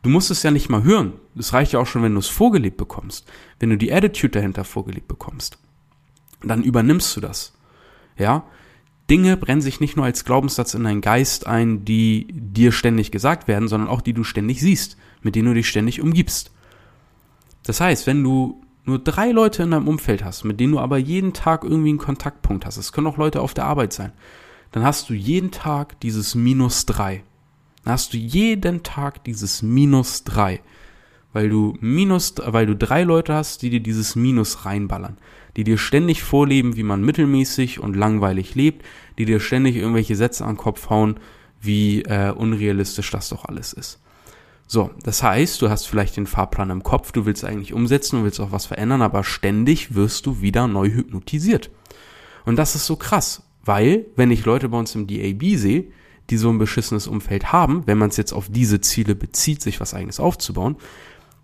du 0.04 0.10
musst 0.10 0.32
es 0.32 0.44
ja 0.44 0.52
nicht 0.52 0.70
mal 0.70 0.84
hören. 0.84 1.14
Es 1.38 1.54
reicht 1.54 1.74
ja 1.74 1.80
auch 1.80 1.88
schon, 1.88 2.04
wenn 2.04 2.14
du 2.14 2.20
es 2.20 2.28
vorgelebt 2.28 2.78
bekommst. 2.78 3.30
Wenn 3.60 3.70
du 3.70 3.78
die 3.78 3.94
Attitude 3.94 4.32
dahinter 4.32 4.64
vorgelebt 4.64 5.08
bekommst, 5.08 5.58
dann 6.44 6.64
übernimmst 6.64 7.16
du 7.16 7.22
das. 7.22 7.54
Ja, 8.18 8.44
Dinge 9.10 9.36
brennen 9.36 9.62
sich 9.62 9.80
nicht 9.80 9.98
nur 9.98 10.06
als 10.06 10.26
Glaubenssatz 10.26 10.74
in 10.74 10.84
deinen 10.84 11.02
Geist 11.02 11.46
ein, 11.46 11.84
die 11.84 12.28
dir 12.32 12.72
ständig 12.72 13.12
gesagt 13.12 13.48
werden, 13.48 13.68
sondern 13.68 13.90
auch 13.90 14.02
die 14.02 14.14
du 14.14 14.24
ständig 14.24 14.62
siehst, 14.62 14.98
mit 15.22 15.36
denen 15.36 15.50
du 15.50 15.54
dich 15.54 15.68
ständig 15.68 16.02
umgibst. 16.02 16.52
Das 17.64 17.82
heißt, 17.82 18.08
wenn 18.08 18.24
du 18.24 18.62
nur 18.86 19.00
drei 19.00 19.32
Leute 19.32 19.64
in 19.64 19.72
deinem 19.72 19.88
Umfeld 19.88 20.24
hast, 20.24 20.44
mit 20.44 20.60
denen 20.60 20.74
du 20.74 20.80
aber 20.80 20.98
jeden 20.98 21.34
Tag 21.34 21.64
irgendwie 21.64 21.90
einen 21.90 21.98
Kontaktpunkt 21.98 22.66
hast, 22.66 22.78
es 22.78 22.94
können 22.94 23.08
auch 23.08 23.18
Leute 23.18 23.42
auf 23.42 23.54
der 23.54 23.66
Arbeit 23.66 23.94
sein, 23.94 24.14
dann 24.72 24.84
hast 24.84 25.10
du 25.10 25.14
jeden 25.14 25.52
Tag 25.52 26.00
dieses 26.00 26.36
Minus 26.36 26.86
drei. 26.86 27.24
Dann 27.84 27.94
hast 27.94 28.14
du 28.14 28.18
jeden 28.18 28.84
Tag 28.84 29.24
dieses 29.24 29.62
Minus 29.62 30.24
drei. 30.24 30.62
Weil 31.34 31.50
du 31.50 31.78
Minus, 31.80 32.36
weil 32.46 32.66
du 32.66 32.76
drei 32.76 33.04
Leute 33.04 33.34
hast, 33.34 33.62
die 33.62 33.70
dir 33.70 33.82
dieses 33.82 34.16
Minus 34.16 34.66
reinballern 34.66 35.18
die 35.58 35.64
dir 35.64 35.78
ständig 35.78 36.24
vorleben, 36.24 36.76
wie 36.76 36.84
man 36.84 37.04
mittelmäßig 37.04 37.80
und 37.80 37.96
langweilig 37.96 38.56
lebt, 38.56 38.86
die 39.18 39.26
dir 39.26 39.40
ständig 39.40 39.76
irgendwelche 39.76 40.16
Sätze 40.16 40.46
an 40.46 40.56
den 40.56 40.58
Kopf 40.58 40.90
hauen, 40.90 41.20
wie 41.60 42.04
äh, 42.04 42.32
unrealistisch 42.32 43.12
das 43.12 43.30
doch 43.30 43.46
alles 43.46 43.74
ist. 43.74 44.00
So, 44.68 44.92
das 45.04 45.22
heißt, 45.22 45.62
du 45.62 45.70
hast 45.70 45.86
vielleicht 45.86 46.16
den 46.16 46.28
Fahrplan 46.28 46.70
im 46.70 46.84
Kopf, 46.84 47.12
du 47.12 47.26
willst 47.26 47.44
eigentlich 47.44 47.74
umsetzen, 47.74 48.20
du 48.20 48.24
willst 48.24 48.40
auch 48.40 48.54
was 48.54 48.66
verändern, 48.66 49.02
aber 49.02 49.24
ständig 49.26 49.96
wirst 49.96 50.26
du 50.26 50.42
wieder 50.42 50.68
neu 50.68 50.90
hypnotisiert. 50.90 51.70
Und 52.46 52.56
das 52.56 52.76
ist 52.76 52.86
so 52.86 52.96
krass, 52.96 53.44
weil, 53.64 54.06
wenn 54.16 54.32
ich 54.32 54.46
Leute 54.46 54.70
bei 54.70 54.78
uns 54.78 54.96
im 54.96 55.08
DAB 55.08 55.56
sehe, 55.56 55.86
die 56.30 56.38
so 56.38 56.50
ein 56.50 56.58
beschissenes 56.58 57.08
Umfeld 57.08 57.52
haben, 57.52 57.86
wenn 57.88 57.98
man 57.98 58.10
es 58.10 58.18
jetzt 58.18 58.34
auf 58.34 58.48
diese 58.50 58.82
Ziele 58.82 59.16
bezieht, 59.16 59.62
sich 59.62 59.80
was 59.80 59.94
eigenes 59.94 60.20
aufzubauen, 60.20 60.78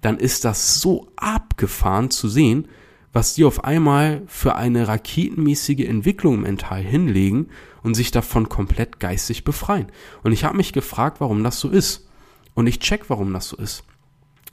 dann 0.01 0.17
ist 0.17 0.45
das 0.45 0.79
so 0.79 1.07
abgefahren 1.15 2.09
zu 2.09 2.29
sehen, 2.29 2.67
was 3.13 3.33
die 3.33 3.45
auf 3.45 3.63
einmal 3.63 4.21
für 4.27 4.55
eine 4.55 4.87
raketenmäßige 4.87 5.87
Entwicklung 5.87 6.41
Mental 6.41 6.81
hinlegen 6.81 7.47
und 7.83 7.95
sich 7.95 8.11
davon 8.11 8.47
komplett 8.47 8.99
geistig 8.99 9.43
befreien. 9.43 9.87
Und 10.23 10.33
ich 10.33 10.43
habe 10.43 10.57
mich 10.57 10.73
gefragt, 10.73 11.19
warum 11.19 11.43
das 11.43 11.59
so 11.59 11.69
ist. 11.69 12.07
Und 12.53 12.67
ich 12.67 12.79
check, 12.79 13.09
warum 13.09 13.33
das 13.33 13.49
so 13.49 13.57
ist. 13.57 13.83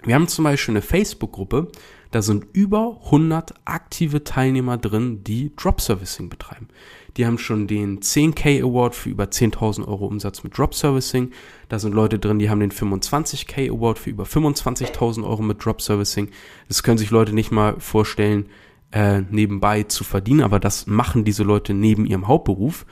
Wir 0.02 0.14
haben 0.14 0.28
zum 0.28 0.44
Beispiel 0.44 0.72
eine 0.72 0.82
Facebook-Gruppe, 0.82 1.68
da 2.10 2.22
sind 2.22 2.46
über 2.52 3.00
100 3.06 3.54
aktive 3.64 4.22
Teilnehmer 4.22 4.76
drin, 4.76 5.24
die 5.24 5.54
Drop 5.56 5.80
Servicing 5.80 6.28
betreiben. 6.28 6.68
Die 7.16 7.26
haben 7.26 7.38
schon 7.38 7.66
den 7.66 8.00
10k 8.00 8.62
Award 8.62 8.94
für 8.94 9.08
über 9.08 9.24
10.000 9.24 9.86
Euro 9.86 10.06
Umsatz 10.06 10.42
mit 10.42 10.58
Drop 10.58 10.74
Servicing. 10.74 11.30
Da 11.68 11.78
sind 11.78 11.94
Leute 11.94 12.18
drin, 12.18 12.40
die 12.40 12.50
haben 12.50 12.60
den 12.60 12.72
25k 12.72 13.70
Award 13.70 13.98
für 14.00 14.10
über 14.10 14.24
25.000 14.24 15.22
Euro 15.24 15.42
mit 15.42 15.64
Drop 15.64 15.80
Servicing. 15.80 16.30
Das 16.66 16.82
können 16.82 16.98
sich 16.98 17.10
Leute 17.10 17.32
nicht 17.32 17.52
mal 17.52 17.78
vorstellen, 17.78 18.46
äh, 18.90 19.22
nebenbei 19.30 19.84
zu 19.84 20.02
verdienen, 20.02 20.42
aber 20.42 20.58
das 20.58 20.86
machen 20.86 21.24
diese 21.24 21.44
Leute 21.44 21.72
neben 21.74 22.06
ihrem 22.06 22.26
Hauptberuf. 22.26 22.84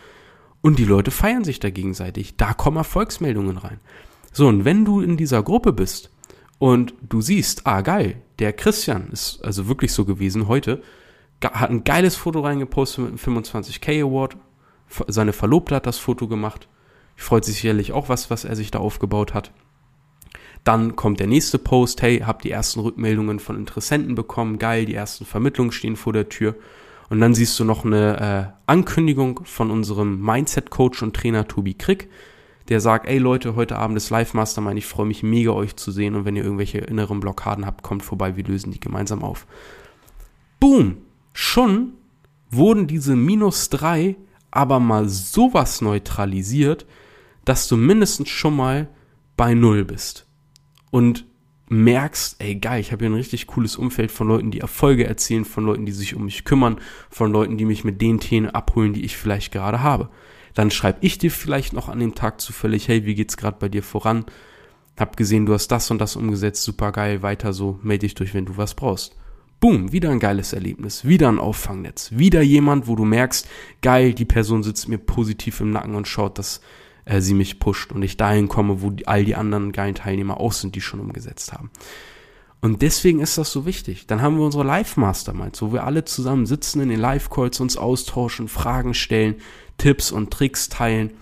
Und 0.60 0.78
die 0.78 0.84
Leute 0.84 1.10
feiern 1.10 1.42
sich 1.42 1.58
da 1.58 1.70
gegenseitig. 1.70 2.36
Da 2.36 2.54
kommen 2.54 2.76
Erfolgsmeldungen 2.76 3.56
rein. 3.56 3.80
So, 4.32 4.46
und 4.46 4.64
wenn 4.64 4.84
du 4.84 5.00
in 5.00 5.16
dieser 5.16 5.42
Gruppe 5.42 5.72
bist 5.72 6.10
und 6.58 6.94
du 7.02 7.20
siehst, 7.20 7.66
ah 7.66 7.80
geil, 7.80 8.22
der 8.38 8.52
Christian 8.52 9.08
ist 9.10 9.44
also 9.44 9.66
wirklich 9.66 9.92
so 9.92 10.04
gewesen 10.04 10.46
heute, 10.46 10.82
hat 11.42 11.70
ein 11.70 11.84
geiles 11.84 12.16
Foto 12.16 12.40
reingepostet 12.40 13.04
mit 13.04 13.26
einem 13.26 13.36
25k 13.38 14.02
Award. 14.02 14.36
Seine 15.08 15.32
Verlobte 15.32 15.74
hat 15.74 15.86
das 15.86 15.98
Foto 15.98 16.28
gemacht. 16.28 16.68
Freut 17.16 17.44
sich 17.44 17.56
sicherlich 17.56 17.92
auch 17.92 18.08
was, 18.08 18.30
was 18.30 18.44
er 18.44 18.56
sich 18.56 18.70
da 18.70 18.78
aufgebaut 18.78 19.34
hat. 19.34 19.52
Dann 20.64 20.94
kommt 20.94 21.18
der 21.18 21.26
nächste 21.26 21.58
Post, 21.58 22.02
hey, 22.02 22.20
hab 22.20 22.42
die 22.42 22.50
ersten 22.50 22.80
Rückmeldungen 22.80 23.40
von 23.40 23.56
Interessenten 23.56 24.14
bekommen, 24.14 24.58
geil, 24.58 24.84
die 24.86 24.94
ersten 24.94 25.24
Vermittlungen 25.24 25.72
stehen 25.72 25.96
vor 25.96 26.12
der 26.12 26.28
Tür. 26.28 26.54
Und 27.10 27.20
dann 27.20 27.34
siehst 27.34 27.58
du 27.58 27.64
noch 27.64 27.84
eine 27.84 28.52
äh, 28.56 28.70
Ankündigung 28.70 29.40
von 29.44 29.70
unserem 29.70 30.20
Mindset-Coach 30.22 31.02
und 31.02 31.14
Trainer 31.14 31.48
Tobi 31.48 31.74
Krick, 31.74 32.08
der 32.68 32.80
sagt, 32.80 33.06
ey 33.06 33.18
Leute, 33.18 33.56
heute 33.56 33.76
Abend 33.76 33.96
ist 33.96 34.08
Live 34.10 34.34
Mastermind, 34.34 34.78
ich 34.78 34.86
freue 34.86 35.06
mich 35.06 35.22
mega 35.22 35.50
euch 35.50 35.76
zu 35.76 35.90
sehen 35.90 36.14
und 36.14 36.24
wenn 36.24 36.36
ihr 36.36 36.44
irgendwelche 36.44 36.78
inneren 36.78 37.20
Blockaden 37.20 37.66
habt, 37.66 37.82
kommt 37.82 38.04
vorbei, 38.04 38.36
wir 38.36 38.44
lösen 38.44 38.70
die 38.70 38.80
gemeinsam 38.80 39.24
auf. 39.24 39.46
Boom! 40.60 40.98
Schon 41.32 41.94
wurden 42.50 42.86
diese 42.86 43.16
minus 43.16 43.68
drei 43.68 44.16
aber 44.50 44.80
mal 44.80 45.08
sowas 45.08 45.80
neutralisiert, 45.80 46.86
dass 47.44 47.66
du 47.66 47.76
mindestens 47.76 48.28
schon 48.28 48.54
mal 48.54 48.88
bei 49.36 49.54
Null 49.54 49.84
bist. 49.84 50.26
Und 50.90 51.24
merkst, 51.68 52.36
ey 52.38 52.56
geil, 52.56 52.80
ich 52.80 52.92
habe 52.92 53.04
hier 53.04 53.10
ein 53.10 53.16
richtig 53.16 53.46
cooles 53.46 53.76
Umfeld 53.76 54.12
von 54.12 54.28
Leuten, 54.28 54.50
die 54.50 54.60
Erfolge 54.60 55.06
erzielen, 55.06 55.46
von 55.46 55.64
Leuten, 55.64 55.86
die 55.86 55.92
sich 55.92 56.14
um 56.14 56.26
mich 56.26 56.44
kümmern, 56.44 56.78
von 57.08 57.32
Leuten, 57.32 57.56
die 57.56 57.64
mich 57.64 57.82
mit 57.82 58.02
den 58.02 58.20
Themen 58.20 58.50
abholen, 58.50 58.92
die 58.92 59.04
ich 59.04 59.16
vielleicht 59.16 59.52
gerade 59.52 59.82
habe. 59.82 60.10
Dann 60.52 60.70
schreibe 60.70 60.98
ich 61.00 61.16
dir 61.16 61.30
vielleicht 61.30 61.72
noch 61.72 61.88
an 61.88 61.98
dem 61.98 62.14
Tag 62.14 62.42
zufällig, 62.42 62.88
hey, 62.88 63.06
wie 63.06 63.14
geht's 63.14 63.38
gerade 63.38 63.56
bei 63.58 63.70
dir 63.70 63.82
voran? 63.82 64.26
Hab 64.98 65.16
gesehen, 65.16 65.46
du 65.46 65.54
hast 65.54 65.68
das 65.68 65.90
und 65.90 65.98
das 65.98 66.14
umgesetzt, 66.14 66.62
super 66.62 66.92
geil, 66.92 67.22
weiter 67.22 67.54
so, 67.54 67.78
melde 67.82 68.00
dich 68.00 68.14
durch, 68.14 68.34
wenn 68.34 68.44
du 68.44 68.58
was 68.58 68.74
brauchst. 68.74 69.16
Boom, 69.62 69.92
wieder 69.92 70.10
ein 70.10 70.18
geiles 70.18 70.52
Erlebnis, 70.52 71.04
wieder 71.04 71.28
ein 71.28 71.38
Auffangnetz, 71.38 72.10
wieder 72.10 72.42
jemand, 72.42 72.88
wo 72.88 72.96
du 72.96 73.04
merkst, 73.04 73.48
geil, 73.80 74.12
die 74.12 74.24
Person 74.24 74.64
sitzt 74.64 74.88
mir 74.88 74.98
positiv 74.98 75.60
im 75.60 75.70
Nacken 75.70 75.94
und 75.94 76.08
schaut, 76.08 76.36
dass 76.36 76.62
äh, 77.04 77.20
sie 77.20 77.32
mich 77.32 77.60
pusht 77.60 77.92
und 77.92 78.02
ich 78.02 78.16
dahin 78.16 78.48
komme, 78.48 78.82
wo 78.82 78.90
die, 78.90 79.06
all 79.06 79.24
die 79.24 79.36
anderen 79.36 79.70
geilen 79.70 79.94
Teilnehmer 79.94 80.40
auch 80.40 80.50
sind, 80.50 80.74
die 80.74 80.80
schon 80.80 80.98
umgesetzt 80.98 81.52
haben. 81.52 81.70
Und 82.60 82.82
deswegen 82.82 83.20
ist 83.20 83.38
das 83.38 83.52
so 83.52 83.64
wichtig. 83.64 84.08
Dann 84.08 84.20
haben 84.20 84.36
wir 84.36 84.44
unsere 84.44 84.64
Live-Masterminds, 84.64 85.62
wo 85.62 85.72
wir 85.72 85.84
alle 85.84 86.04
zusammen 86.04 86.46
sitzen 86.46 86.80
in 86.80 86.88
den 86.88 86.98
Live-Calls, 86.98 87.60
uns 87.60 87.76
austauschen, 87.76 88.48
Fragen 88.48 88.94
stellen, 88.94 89.36
Tipps 89.78 90.10
und 90.10 90.32
Tricks 90.32 90.70
teilen. 90.70 91.12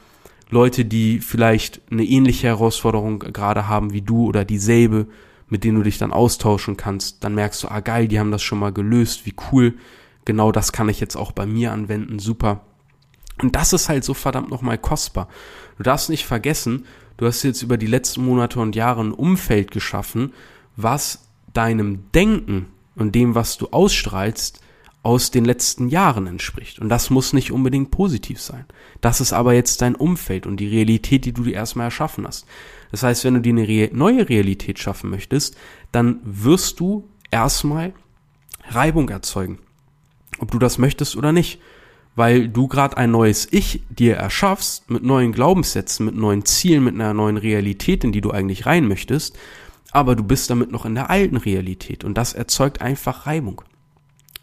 Leute, 0.49 0.87
die 0.87 1.19
vielleicht 1.19 1.83
eine 1.91 2.05
ähnliche 2.05 2.47
Herausforderung 2.47 3.19
gerade 3.19 3.69
haben 3.69 3.93
wie 3.93 4.01
du 4.01 4.25
oder 4.25 4.47
dieselbe, 4.47 5.09
mit 5.50 5.64
denen 5.64 5.76
du 5.76 5.83
dich 5.83 5.99
dann 5.99 6.12
austauschen 6.12 6.76
kannst, 6.76 7.23
dann 7.23 7.35
merkst 7.35 7.62
du, 7.62 7.69
ah 7.69 7.80
geil, 7.80 8.09
die 8.09 8.19
haben 8.19 8.30
das 8.30 8.42
schon 8.42 8.59
mal 8.59 8.73
gelöst, 8.73 9.26
wie 9.26 9.35
cool, 9.52 9.75
genau 10.25 10.52
das 10.52 10.73
kann 10.73 10.88
ich 10.88 11.00
jetzt 11.00 11.16
auch 11.16 11.33
bei 11.33 11.45
mir 11.45 11.73
anwenden, 11.73 12.19
super. 12.19 12.62
Und 13.42 13.57
das 13.57 13.73
ist 13.73 13.88
halt 13.88 14.04
so 14.04 14.14
verdammt 14.14 14.50
nochmal 14.50 14.78
kostbar. 14.78 15.28
Du 15.76 15.83
darfst 15.83 16.11
nicht 16.11 16.25
vergessen, 16.25 16.87
du 17.16 17.26
hast 17.26 17.42
jetzt 17.42 17.62
über 17.62 17.76
die 17.76 17.87
letzten 17.87 18.25
Monate 18.25 18.61
und 18.61 18.76
Jahre 18.76 19.02
ein 19.02 19.12
Umfeld 19.12 19.71
geschaffen, 19.71 20.33
was 20.76 21.28
deinem 21.52 22.11
Denken 22.12 22.66
und 22.95 23.14
dem, 23.14 23.35
was 23.35 23.59
du 23.59 23.69
ausstrahlst, 23.69 24.61
aus 25.02 25.30
den 25.30 25.45
letzten 25.45 25.88
Jahren 25.88 26.26
entspricht. 26.26 26.78
Und 26.78 26.90
das 26.90 27.09
muss 27.09 27.33
nicht 27.33 27.52
unbedingt 27.52 27.90
positiv 27.90 28.40
sein. 28.40 28.66
Das 29.00 29.21
ist 29.21 29.33
aber 29.33 29.54
jetzt 29.54 29.80
dein 29.80 29.95
Umfeld 29.95 30.47
und 30.47 30.59
die 30.59 30.69
Realität, 30.69 31.25
die 31.25 31.33
du 31.33 31.45
dir 31.45 31.54
erstmal 31.54 31.87
erschaffen 31.87 32.26
hast. 32.26 32.47
Das 32.90 33.02
heißt, 33.02 33.25
wenn 33.25 33.35
du 33.35 33.40
dir 33.40 33.54
eine 33.54 33.90
neue 33.92 34.28
Realität 34.28 34.78
schaffen 34.78 35.11
möchtest, 35.11 35.57
dann 35.90 36.21
wirst 36.23 36.80
du 36.80 37.09
erstmal 37.30 37.95
Reibung 38.69 39.09
erzeugen. 39.09 39.59
Ob 40.38 40.50
du 40.50 40.59
das 40.59 40.78
möchtest 40.78 41.16
oder 41.16 41.33
nicht. 41.33 41.61
Weil 42.16 42.49
du 42.49 42.66
gerade 42.66 42.97
ein 42.97 43.12
neues 43.12 43.49
Ich 43.50 43.83
dir 43.88 44.16
erschaffst, 44.16 44.90
mit 44.90 45.02
neuen 45.02 45.33
Glaubenssätzen, 45.33 46.04
mit 46.04 46.16
neuen 46.16 46.45
Zielen, 46.45 46.85
mit 46.85 46.95
einer 46.95 47.14
neuen 47.14 47.37
Realität, 47.37 48.04
in 48.04 48.12
die 48.12 48.21
du 48.21 48.33
eigentlich 48.33 48.66
rein 48.66 48.88
möchtest, 48.88 49.38
aber 49.92 50.16
du 50.16 50.25
bist 50.25 50.50
damit 50.50 50.73
noch 50.73 50.85
in 50.85 50.97
der 50.97 51.09
alten 51.09 51.37
Realität 51.37 52.04
und 52.04 52.19
das 52.19 52.33
erzeugt 52.33 52.80
einfach 52.80 53.26
Reibung. 53.26 53.62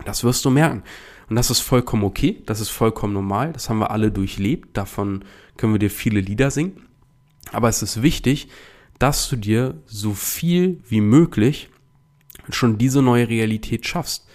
Das 0.05 0.23
wirst 0.23 0.45
du 0.45 0.49
merken. 0.49 0.83
Und 1.29 1.35
das 1.35 1.49
ist 1.49 1.59
vollkommen 1.59 2.03
okay, 2.03 2.41
das 2.45 2.61
ist 2.61 2.69
vollkommen 2.69 3.13
normal, 3.13 3.51
das 3.51 3.69
haben 3.69 3.79
wir 3.79 3.91
alle 3.91 4.11
durchlebt, 4.11 4.77
davon 4.77 5.25
können 5.57 5.73
wir 5.73 5.79
dir 5.79 5.89
viele 5.89 6.21
Lieder 6.21 6.51
singen. 6.51 6.87
Aber 7.51 7.67
es 7.67 7.81
ist 7.81 8.01
wichtig, 8.01 8.47
dass 8.99 9.27
du 9.29 9.35
dir 9.35 9.81
so 9.85 10.13
viel 10.13 10.81
wie 10.87 11.01
möglich 11.01 11.69
schon 12.49 12.77
diese 12.77 13.01
neue 13.01 13.27
Realität 13.27 13.85
schaffst. 13.85 14.27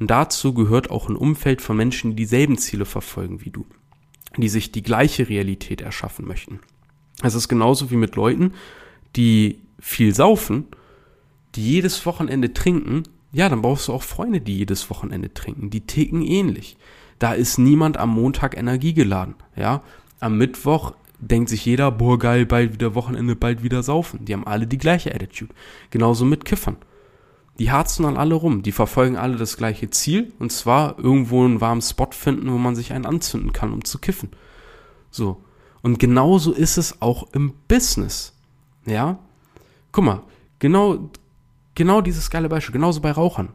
Und 0.00 0.10
dazu 0.10 0.54
gehört 0.54 0.90
auch 0.90 1.08
ein 1.08 1.16
Umfeld 1.16 1.60
von 1.60 1.76
Menschen, 1.76 2.10
die 2.10 2.16
dieselben 2.16 2.56
Ziele 2.56 2.84
verfolgen 2.84 3.44
wie 3.44 3.50
du, 3.50 3.66
die 4.36 4.48
sich 4.48 4.72
die 4.72 4.82
gleiche 4.82 5.28
Realität 5.28 5.80
erschaffen 5.80 6.26
möchten. 6.26 6.60
Es 7.22 7.34
ist 7.34 7.48
genauso 7.48 7.90
wie 7.90 7.96
mit 7.96 8.16
Leuten, 8.16 8.54
die 9.16 9.60
viel 9.80 10.14
saufen, 10.14 10.66
die 11.54 11.68
jedes 11.68 12.06
Wochenende 12.06 12.52
trinken, 12.52 13.02
ja, 13.32 13.48
dann 13.48 13.62
brauchst 13.62 13.88
du 13.88 13.92
auch 13.92 14.02
Freunde, 14.02 14.40
die 14.40 14.58
jedes 14.58 14.88
Wochenende 14.90 15.32
trinken. 15.32 15.70
Die 15.70 15.82
ticken 15.82 16.22
ähnlich. 16.22 16.76
Da 17.18 17.32
ist 17.32 17.58
niemand 17.58 17.96
am 17.96 18.10
Montag 18.10 18.56
energiegeladen, 18.56 19.34
ja. 19.56 19.82
Am 20.20 20.38
Mittwoch 20.38 20.94
denkt 21.20 21.48
sich 21.48 21.64
jeder, 21.64 21.90
boah 21.90 22.18
geil, 22.18 22.46
bald 22.46 22.72
wieder 22.72 22.94
Wochenende, 22.94 23.36
bald 23.36 23.62
wieder 23.62 23.82
saufen. 23.82 24.24
Die 24.24 24.32
haben 24.32 24.46
alle 24.46 24.66
die 24.66 24.78
gleiche 24.78 25.14
Attitude. 25.14 25.52
Genauso 25.90 26.24
mit 26.24 26.44
Kiffern. 26.44 26.76
Die 27.58 27.72
harzen 27.72 28.04
dann 28.04 28.16
alle 28.16 28.36
rum, 28.36 28.62
die 28.62 28.70
verfolgen 28.70 29.16
alle 29.16 29.36
das 29.36 29.56
gleiche 29.56 29.90
Ziel, 29.90 30.32
und 30.38 30.52
zwar 30.52 30.96
irgendwo 30.98 31.44
einen 31.44 31.60
warmen 31.60 31.82
Spot 31.82 32.10
finden, 32.12 32.52
wo 32.52 32.56
man 32.56 32.76
sich 32.76 32.92
einen 32.92 33.06
anzünden 33.06 33.52
kann, 33.52 33.72
um 33.72 33.84
zu 33.84 33.98
kiffen. 33.98 34.30
So. 35.10 35.42
Und 35.82 35.98
genauso 35.98 36.52
ist 36.52 36.78
es 36.78 37.02
auch 37.02 37.28
im 37.32 37.52
Business. 37.66 38.32
Ja? 38.86 39.18
Guck 39.90 40.04
mal, 40.04 40.22
genau, 40.60 41.10
genau 41.78 42.02
dieses 42.02 42.28
geile 42.28 42.48
Beispiel, 42.48 42.74
genauso 42.74 43.00
bei 43.00 43.12
Rauchern. 43.12 43.50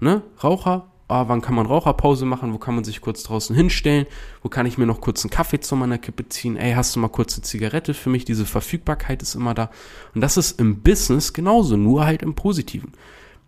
Ne? 0.00 0.22
Raucher, 0.42 0.90
ah, 1.06 1.28
wann 1.28 1.40
kann 1.40 1.54
man 1.54 1.64
Raucherpause 1.64 2.26
machen, 2.26 2.52
wo 2.52 2.58
kann 2.58 2.74
man 2.74 2.84
sich 2.84 3.00
kurz 3.00 3.22
draußen 3.22 3.54
hinstellen, 3.54 4.06
wo 4.42 4.48
kann 4.48 4.66
ich 4.66 4.76
mir 4.78 4.86
noch 4.86 5.00
kurz 5.00 5.24
einen 5.24 5.30
Kaffee 5.30 5.60
zu 5.60 5.76
meiner 5.76 5.96
Kippe 5.96 6.28
ziehen, 6.28 6.56
ey, 6.56 6.74
hast 6.74 6.94
du 6.94 7.00
mal 7.00 7.08
kurz 7.08 7.34
eine 7.34 7.42
Zigarette 7.42 7.94
für 7.94 8.10
mich, 8.10 8.24
diese 8.24 8.44
Verfügbarkeit 8.44 9.22
ist 9.22 9.36
immer 9.36 9.54
da. 9.54 9.70
Und 10.14 10.20
das 10.20 10.36
ist 10.36 10.60
im 10.60 10.82
Business 10.82 11.32
genauso, 11.32 11.76
nur 11.76 12.04
halt 12.04 12.22
im 12.22 12.34
Positiven. 12.34 12.92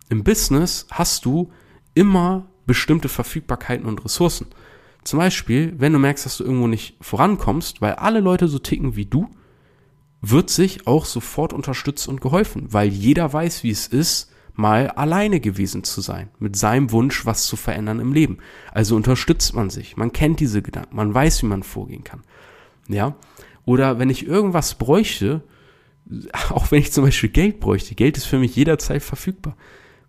Im 0.09 0.23
Business 0.23 0.87
hast 0.89 1.25
du 1.25 1.51
immer 1.93 2.47
bestimmte 2.65 3.09
Verfügbarkeiten 3.09 3.85
und 3.85 4.03
Ressourcen. 4.03 4.47
Zum 5.03 5.19
Beispiel, 5.19 5.73
wenn 5.77 5.93
du 5.93 5.99
merkst, 5.99 6.25
dass 6.25 6.37
du 6.37 6.45
irgendwo 6.45 6.67
nicht 6.67 6.95
vorankommst, 7.01 7.81
weil 7.81 7.93
alle 7.93 8.21
Leute 8.21 8.47
so 8.47 8.59
ticken 8.59 8.95
wie 8.95 9.05
du, 9.05 9.27
wird 10.21 10.49
sich 10.49 10.87
auch 10.87 11.05
sofort 11.05 11.51
unterstützt 11.51 12.07
und 12.07 12.21
geholfen, 12.21 12.71
weil 12.71 12.89
jeder 12.89 13.33
weiß, 13.33 13.63
wie 13.63 13.71
es 13.71 13.87
ist, 13.87 14.31
mal 14.53 14.89
alleine 14.89 15.39
gewesen 15.39 15.83
zu 15.83 16.01
sein, 16.01 16.29
mit 16.39 16.55
seinem 16.55 16.91
Wunsch, 16.91 17.25
was 17.25 17.45
zu 17.45 17.55
verändern 17.55 17.99
im 17.99 18.13
Leben. 18.13 18.37
Also 18.71 18.95
unterstützt 18.95 19.55
man 19.55 19.69
sich, 19.69 19.97
man 19.97 20.13
kennt 20.13 20.39
diese 20.39 20.61
Gedanken, 20.61 20.95
man 20.95 21.13
weiß, 21.13 21.41
wie 21.41 21.47
man 21.47 21.63
vorgehen 21.63 22.03
kann. 22.03 22.21
Ja? 22.87 23.15
Oder 23.65 23.97
wenn 23.97 24.09
ich 24.09 24.27
irgendwas 24.27 24.75
bräuchte, 24.75 25.43
auch 26.49 26.71
wenn 26.71 26.79
ich 26.79 26.91
zum 26.91 27.05
Beispiel 27.05 27.29
Geld 27.29 27.59
bräuchte, 27.59 27.95
Geld 27.95 28.17
ist 28.17 28.25
für 28.25 28.39
mich 28.39 28.55
jederzeit 28.55 29.01
verfügbar 29.01 29.55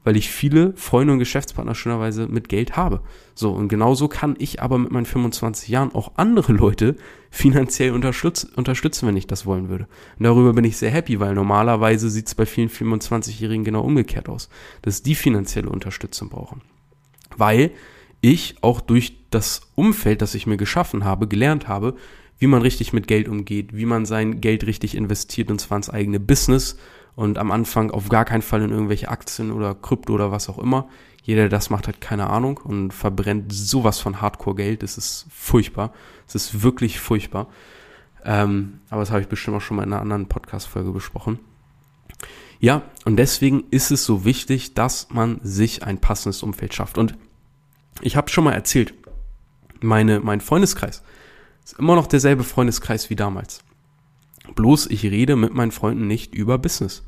weil 0.04 0.16
ich 0.16 0.30
viele 0.30 0.72
Freunde 0.76 1.12
und 1.12 1.18
Geschäftspartner 1.18 1.74
schönerweise 1.74 2.26
mit 2.26 2.48
Geld 2.48 2.76
habe. 2.76 3.02
So, 3.34 3.52
und 3.52 3.68
genauso 3.68 4.08
kann 4.08 4.36
ich 4.38 4.60
aber 4.60 4.78
mit 4.78 4.90
meinen 4.90 5.06
25 5.06 5.68
Jahren 5.68 5.94
auch 5.94 6.12
andere 6.16 6.52
Leute 6.52 6.96
finanziell 7.30 7.92
unterstützen, 7.92 8.50
unterstützen 8.56 9.06
wenn 9.06 9.16
ich 9.16 9.26
das 9.26 9.46
wollen 9.46 9.68
würde. 9.68 9.86
Und 10.18 10.24
darüber 10.24 10.52
bin 10.52 10.64
ich 10.64 10.76
sehr 10.76 10.90
happy, 10.90 11.20
weil 11.20 11.34
normalerweise 11.34 12.10
sieht 12.10 12.26
es 12.26 12.34
bei 12.34 12.46
vielen 12.46 12.68
25-Jährigen 12.68 13.64
genau 13.64 13.82
umgekehrt 13.82 14.28
aus, 14.28 14.48
dass 14.82 15.02
die 15.02 15.14
finanzielle 15.14 15.70
Unterstützung 15.70 16.28
brauchen. 16.28 16.60
Weil 17.36 17.70
ich 18.20 18.56
auch 18.60 18.80
durch 18.80 19.16
das 19.30 19.72
Umfeld, 19.74 20.22
das 20.22 20.34
ich 20.34 20.46
mir 20.46 20.56
geschaffen 20.56 21.04
habe, 21.04 21.26
gelernt 21.26 21.68
habe, 21.68 21.96
wie 22.38 22.46
man 22.48 22.62
richtig 22.62 22.92
mit 22.92 23.06
Geld 23.06 23.28
umgeht, 23.28 23.74
wie 23.74 23.86
man 23.86 24.04
sein 24.04 24.40
Geld 24.40 24.66
richtig 24.66 24.96
investiert 24.96 25.50
und 25.50 25.60
zwar 25.60 25.76
ins 25.76 25.90
eigene 25.90 26.18
Business 26.20 26.76
und 27.14 27.38
am 27.38 27.50
Anfang 27.50 27.90
auf 27.90 28.08
gar 28.08 28.24
keinen 28.24 28.42
Fall 28.42 28.62
in 28.62 28.70
irgendwelche 28.70 29.08
Aktien 29.08 29.52
oder 29.52 29.74
Krypto 29.74 30.14
oder 30.14 30.30
was 30.30 30.48
auch 30.48 30.58
immer. 30.58 30.88
Jeder, 31.22 31.42
der 31.42 31.50
das 31.50 31.70
macht, 31.70 31.86
hat 31.86 32.00
keine 32.00 32.28
Ahnung 32.28 32.58
und 32.58 32.92
verbrennt 32.92 33.52
sowas 33.52 34.00
von 34.00 34.20
Hardcore-Geld. 34.20 34.82
Das 34.82 34.98
ist 34.98 35.26
furchtbar. 35.30 35.92
Es 36.26 36.34
ist 36.34 36.62
wirklich 36.62 36.98
furchtbar. 36.98 37.46
Ähm, 38.24 38.80
aber 38.90 39.00
das 39.00 39.10
habe 39.10 39.20
ich 39.20 39.28
bestimmt 39.28 39.56
auch 39.56 39.60
schon 39.60 39.76
mal 39.76 39.84
in 39.84 39.92
einer 39.92 40.02
anderen 40.02 40.26
Podcast-Folge 40.26 40.90
besprochen. 40.90 41.38
Ja, 42.58 42.82
und 43.04 43.16
deswegen 43.16 43.64
ist 43.70 43.90
es 43.90 44.04
so 44.04 44.24
wichtig, 44.24 44.74
dass 44.74 45.08
man 45.10 45.40
sich 45.42 45.82
ein 45.82 45.98
passendes 45.98 46.42
Umfeld 46.42 46.74
schafft. 46.74 46.98
Und 46.98 47.16
ich 48.00 48.16
habe 48.16 48.30
schon 48.30 48.44
mal 48.44 48.52
erzählt, 48.52 48.94
meine, 49.80 50.20
mein 50.20 50.40
Freundeskreis 50.40 51.02
ist 51.64 51.78
immer 51.78 51.94
noch 51.94 52.06
derselbe 52.06 52.44
Freundeskreis 52.44 53.10
wie 53.10 53.16
damals. 53.16 53.62
Bloß 54.54 54.86
ich 54.86 55.04
rede 55.04 55.36
mit 55.36 55.54
meinen 55.54 55.72
Freunden 55.72 56.06
nicht 56.06 56.34
über 56.34 56.58
Business. 56.58 57.04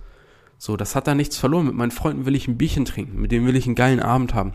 So, 0.58 0.76
das 0.76 0.94
hat 0.94 1.06
da 1.06 1.14
nichts 1.14 1.36
verloren. 1.36 1.66
Mit 1.66 1.74
meinen 1.74 1.90
Freunden 1.90 2.26
will 2.26 2.34
ich 2.34 2.48
ein 2.48 2.56
Bierchen 2.56 2.84
trinken, 2.84 3.20
mit 3.20 3.32
denen 3.32 3.46
will 3.46 3.56
ich 3.56 3.66
einen 3.66 3.74
geilen 3.74 4.00
Abend 4.00 4.34
haben. 4.34 4.54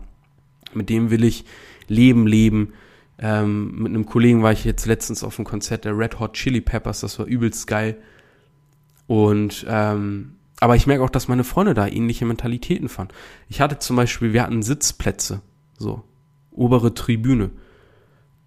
Mit 0.74 0.88
dem 0.88 1.10
will 1.10 1.24
ich 1.24 1.44
Leben 1.88 2.26
leben. 2.26 2.72
Ähm, 3.18 3.76
mit 3.76 3.88
einem 3.88 4.06
Kollegen 4.06 4.42
war 4.42 4.52
ich 4.52 4.64
jetzt 4.64 4.86
letztens 4.86 5.22
auf 5.22 5.38
einem 5.38 5.44
Konzert 5.44 5.84
der 5.84 5.96
Red 5.96 6.18
Hot 6.20 6.34
Chili 6.34 6.60
Peppers, 6.60 7.00
das 7.00 7.18
war 7.18 7.26
übelst 7.26 7.66
geil. 7.66 7.96
Und 9.06 9.66
ähm, 9.68 10.36
aber 10.60 10.76
ich 10.76 10.86
merke 10.86 11.02
auch, 11.02 11.10
dass 11.10 11.28
meine 11.28 11.44
Freunde 11.44 11.74
da 11.74 11.86
ähnliche 11.86 12.26
Mentalitäten 12.26 12.88
fahren. 12.88 13.08
Ich 13.48 13.60
hatte 13.60 13.78
zum 13.78 13.96
Beispiel, 13.96 14.32
wir 14.32 14.42
hatten 14.42 14.62
Sitzplätze, 14.62 15.40
so 15.78 16.04
obere 16.50 16.94
Tribüne. 16.94 17.50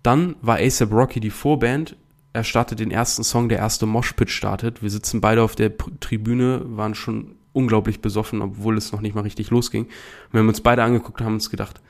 Dann 0.03 0.35
war 0.41 0.57
ASAP 0.57 0.91
Rocky 0.91 1.19
die 1.19 1.31
Vorband 1.31 1.95
er 2.33 2.43
startet 2.43 2.79
den 2.79 2.91
ersten 2.91 3.23
Song, 3.23 3.47
der 3.47 3.59
erste 3.59 3.85
Moshpit 3.85 4.31
startet. 4.31 4.81
Wir 4.81 4.89
sitzen 4.89 5.21
beide 5.21 5.43
auf 5.43 5.55
der 5.55 5.77
Tribüne, 5.77 6.63
waren 6.65 6.95
schon 6.95 7.35
unglaublich 7.53 8.01
besoffen, 8.01 8.41
obwohl 8.41 8.75
es 8.75 8.91
noch 8.91 9.01
nicht 9.01 9.13
mal 9.13 9.21
richtig 9.21 9.51
losging. 9.51 9.83
Und 9.83 10.33
wir 10.33 10.39
haben 10.39 10.47
uns 10.47 10.61
beide 10.61 10.83
angeguckt 10.83 11.21
und 11.21 11.25
haben 11.25 11.35
uns 11.35 11.51
gedacht, 11.51 11.81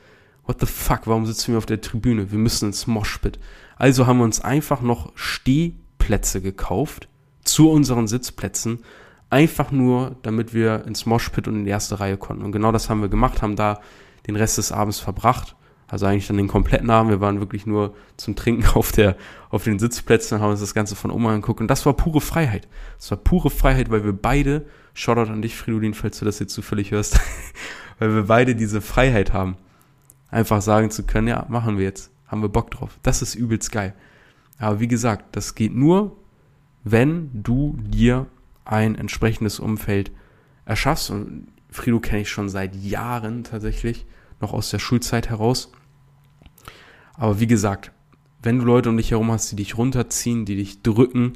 what 0.46 0.60
the 0.60 0.66
fuck, 0.66 1.06
warum 1.06 1.24
sitzen 1.24 1.52
wir 1.52 1.58
auf 1.58 1.66
der 1.66 1.80
Tribüne? 1.80 2.30
Wir 2.30 2.38
müssen 2.38 2.66
ins 2.66 2.86
Moshpit. 2.86 3.38
Also 3.76 4.06
haben 4.06 4.18
wir 4.18 4.24
uns 4.24 4.42
einfach 4.42 4.82
noch 4.82 5.12
Stehplätze 5.14 6.42
gekauft 6.42 7.08
zu 7.42 7.70
unseren 7.70 8.06
Sitzplätzen, 8.06 8.80
einfach 9.30 9.72
nur, 9.72 10.16
damit 10.22 10.52
wir 10.52 10.84
ins 10.86 11.06
Moshpit 11.06 11.48
und 11.48 11.56
in 11.56 11.64
die 11.64 11.70
erste 11.70 12.00
Reihe 12.00 12.18
konnten. 12.18 12.44
Und 12.44 12.52
genau 12.52 12.70
das 12.70 12.90
haben 12.90 13.00
wir 13.00 13.08
gemacht, 13.08 13.40
haben 13.40 13.56
da 13.56 13.80
den 14.26 14.36
Rest 14.36 14.58
des 14.58 14.72
Abends 14.72 15.00
verbracht 15.00 15.56
also 15.88 16.06
eigentlich 16.06 16.26
dann 16.26 16.36
den 16.36 16.48
kompletten 16.48 16.90
Abend. 16.90 17.10
Wir 17.10 17.20
waren 17.20 17.40
wirklich 17.40 17.66
nur 17.66 17.94
zum 18.16 18.36
Trinken 18.36 18.66
auf 18.74 18.92
der, 18.92 19.16
auf 19.50 19.64
den 19.64 19.78
Sitzplätzen, 19.78 20.40
haben 20.40 20.50
uns 20.50 20.60
das 20.60 20.74
Ganze 20.74 20.96
von 20.96 21.10
oben 21.10 21.26
angeguckt. 21.26 21.60
Und 21.60 21.68
das 21.68 21.84
war 21.86 21.92
pure 21.92 22.20
Freiheit. 22.20 22.68
Das 22.98 23.10
war 23.10 23.18
pure 23.18 23.50
Freiheit, 23.50 23.90
weil 23.90 24.04
wir 24.04 24.12
beide, 24.12 24.66
Shoutout 24.94 25.30
an 25.30 25.42
dich, 25.42 25.56
Fridolin, 25.56 25.94
falls 25.94 26.18
du 26.18 26.24
das 26.24 26.38
jetzt 26.38 26.54
zufällig 26.54 26.90
hörst, 26.90 27.18
weil 27.98 28.14
wir 28.14 28.22
beide 28.24 28.54
diese 28.54 28.80
Freiheit 28.80 29.32
haben. 29.32 29.56
Einfach 30.30 30.62
sagen 30.62 30.90
zu 30.90 31.04
können, 31.04 31.28
ja, 31.28 31.46
machen 31.48 31.78
wir 31.78 31.84
jetzt. 31.84 32.10
Haben 32.26 32.42
wir 32.42 32.48
Bock 32.48 32.70
drauf. 32.70 32.98
Das 33.02 33.22
ist 33.22 33.34
übelst 33.34 33.70
geil. 33.70 33.94
Aber 34.58 34.80
wie 34.80 34.88
gesagt, 34.88 35.36
das 35.36 35.54
geht 35.54 35.74
nur, 35.74 36.16
wenn 36.82 37.30
du 37.32 37.76
dir 37.80 38.26
ein 38.64 38.94
entsprechendes 38.94 39.60
Umfeld 39.60 40.10
erschaffst. 40.64 41.10
Und 41.10 41.48
Frido 41.70 42.00
kenne 42.00 42.22
ich 42.22 42.30
schon 42.30 42.48
seit 42.48 42.74
Jahren 42.74 43.44
tatsächlich 43.44 44.06
noch 44.44 44.52
aus 44.52 44.70
der 44.70 44.78
Schulzeit 44.78 45.30
heraus. 45.30 45.72
Aber 47.14 47.40
wie 47.40 47.46
gesagt, 47.46 47.92
wenn 48.42 48.58
du 48.58 48.64
Leute 48.64 48.90
um 48.90 48.96
dich 48.96 49.10
herum 49.10 49.32
hast, 49.32 49.50
die 49.50 49.56
dich 49.56 49.76
runterziehen, 49.78 50.44
die 50.44 50.56
dich 50.56 50.82
drücken, 50.82 51.34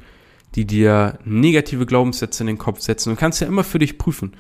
die 0.54 0.66
dir 0.66 1.18
negative 1.24 1.86
Glaubenssätze 1.86 2.42
in 2.42 2.48
den 2.48 2.58
Kopf 2.58 2.80
setzen, 2.80 3.10
du 3.10 3.16
kannst 3.16 3.40
ja 3.40 3.46
immer 3.46 3.64
für 3.64 3.78
dich 3.78 3.98
prüfen. 3.98 4.32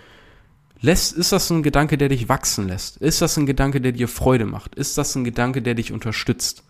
Lässt, 0.80 1.16
ist 1.16 1.32
das 1.32 1.50
ein 1.50 1.62
Gedanke, 1.62 1.98
der 1.98 2.08
dich 2.08 2.28
wachsen 2.28 2.68
lässt? 2.68 2.98
Ist 2.98 3.20
das 3.20 3.36
ein 3.36 3.46
Gedanke, 3.46 3.80
der 3.80 3.92
dir 3.92 4.06
Freude 4.06 4.46
macht? 4.46 4.74
Ist 4.76 4.96
das 4.96 5.14
ein 5.16 5.24
Gedanke, 5.24 5.60
der 5.60 5.74
dich 5.74 5.92
unterstützt? 5.92 6.62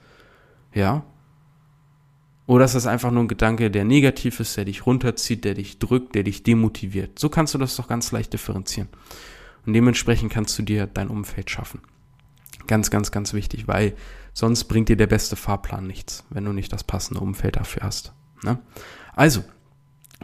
Ja? 0.72 1.04
Oder 2.46 2.64
ist 2.64 2.74
das 2.74 2.87
einfach 2.87 3.11
nur 3.11 3.24
ein 3.24 3.28
Gedanke, 3.28 3.70
der 3.70 3.84
negativ 3.84 4.40
ist, 4.40 4.56
der 4.56 4.64
dich 4.64 4.87
runterzieht, 4.87 5.44
der 5.44 5.54
dich 5.54 5.78
drückt, 5.78 6.14
der 6.14 6.22
dich 6.22 6.42
demotiviert? 6.42 7.18
So 7.18 7.28
kannst 7.28 7.52
du 7.52 7.58
das 7.58 7.76
doch 7.76 7.88
ganz 7.88 8.11
leicht 8.11 8.32
differenzieren. 8.32 8.88
Und 9.68 9.74
dementsprechend 9.74 10.33
kannst 10.33 10.59
du 10.59 10.62
dir 10.62 10.87
dein 10.87 11.09
Umfeld 11.09 11.50
schaffen. 11.50 11.83
Ganz, 12.68 12.88
ganz, 12.88 13.11
ganz 13.11 13.35
wichtig, 13.35 13.68
weil 13.68 13.94
sonst 14.33 14.64
bringt 14.64 14.88
dir 14.88 14.96
der 14.96 15.07
beste 15.07 15.37
Fahrplan 15.37 15.87
nichts, 15.87 16.24
wenn 16.31 16.46
du 16.46 16.54
nicht 16.54 16.72
das 16.72 16.85
passende 16.85 17.20
Umfeld 17.20 17.57
dafür 17.57 17.83
hast. 17.83 18.14
Ne? 18.42 18.61
Also, 19.14 19.44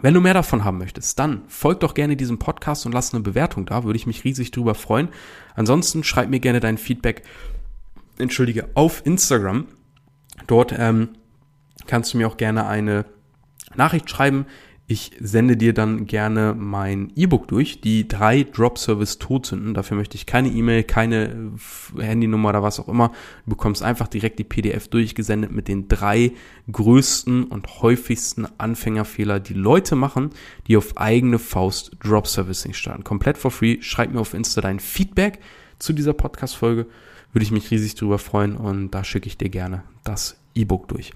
wenn 0.01 0.15
du 0.15 0.23
mehr 0.23 0.33
davon 0.33 0.65
haben 0.65 0.79
möchtest, 0.79 1.19
dann 1.19 1.43
folg 1.47 1.81
doch 1.81 1.93
gerne 1.93 2.17
diesem 2.17 2.39
Podcast 2.39 2.87
und 2.87 2.93
lass 2.93 3.13
eine 3.13 3.23
Bewertung 3.23 3.67
da, 3.67 3.85
würde 3.85 3.99
ich 3.99 4.07
mich 4.07 4.25
riesig 4.25 4.51
drüber 4.51 4.75
freuen. 4.75 5.11
Ansonsten 5.55 6.05
schreib 6.05 6.31
mir 6.31 6.41
gerne 6.41 6.61
dein 6.61 6.79
Feedback, 6.79 7.23
entschuldige, 8.17 8.71
auf 8.73 9.05
Instagram. 9.05 9.67
Dort 10.47 10.75
ähm, 10.75 11.11
kannst 11.87 12.15
du 12.15 12.17
mir 12.17 12.29
auch 12.29 12.39
gerne 12.39 12.67
eine 12.67 13.05
Nachricht 13.77 14.09
schreiben. 14.09 14.47
Ich 14.87 15.13
sende 15.19 15.57
dir 15.57 15.73
dann 15.73 16.05
gerne 16.05 16.55
mein 16.55 17.11
E-Book 17.17 17.49
durch, 17.49 17.81
die 17.81 18.07
drei 18.07 18.43
Drop-Service-Todsünden. 18.43 19.73
Dafür 19.73 19.97
möchte 19.97 20.17
ich 20.17 20.27
keine 20.27 20.51
E-Mail, 20.51 20.83
keine 20.83 21.53
Handynummer 21.99 22.51
oder 22.51 22.63
was 22.63 22.79
auch 22.79 22.89
immer. 22.89 23.09
Du 23.47 23.51
bekommst 23.51 23.83
einfach 23.83 24.09
direkt 24.09 24.39
die 24.39 24.45
PDF 24.45 24.89
durchgesendet 24.89 25.53
mit 25.53 25.69
den 25.69 25.89
drei 25.89 26.33
größten 26.71 27.45
und 27.45 27.81
häufigsten 27.81 28.47
Anfängerfehler, 28.59 29.41
die 29.41 29.55
Leute 29.55 29.97
machen, 29.97 30.31
die 30.67 30.77
auf 30.77 30.99
eigene 30.99 31.39
Faust 31.39 31.93
Drop-Servicing 32.01 32.75
starten. 32.75 33.05
Komplett 33.05 33.39
for 33.39 33.51
free. 33.51 33.79
Schreib 33.81 34.13
mir 34.13 34.21
auf 34.21 34.35
Insta 34.35 34.61
dein 34.61 34.81
Feedback 34.81 35.41
zu 35.79 35.95
dieser 35.95 36.13
Podcast-Folge. 36.13 36.87
Würde 37.33 37.45
ich 37.45 37.53
mich 37.53 37.71
riesig 37.71 37.95
drüber 37.95 38.19
freuen 38.19 38.55
und 38.55 38.91
da 38.91 39.03
schicke 39.03 39.29
ich 39.29 39.39
dir 39.39 39.49
gerne 39.49 39.83
das 40.05 40.44
E-Book 40.55 40.89
durch. 40.89 41.13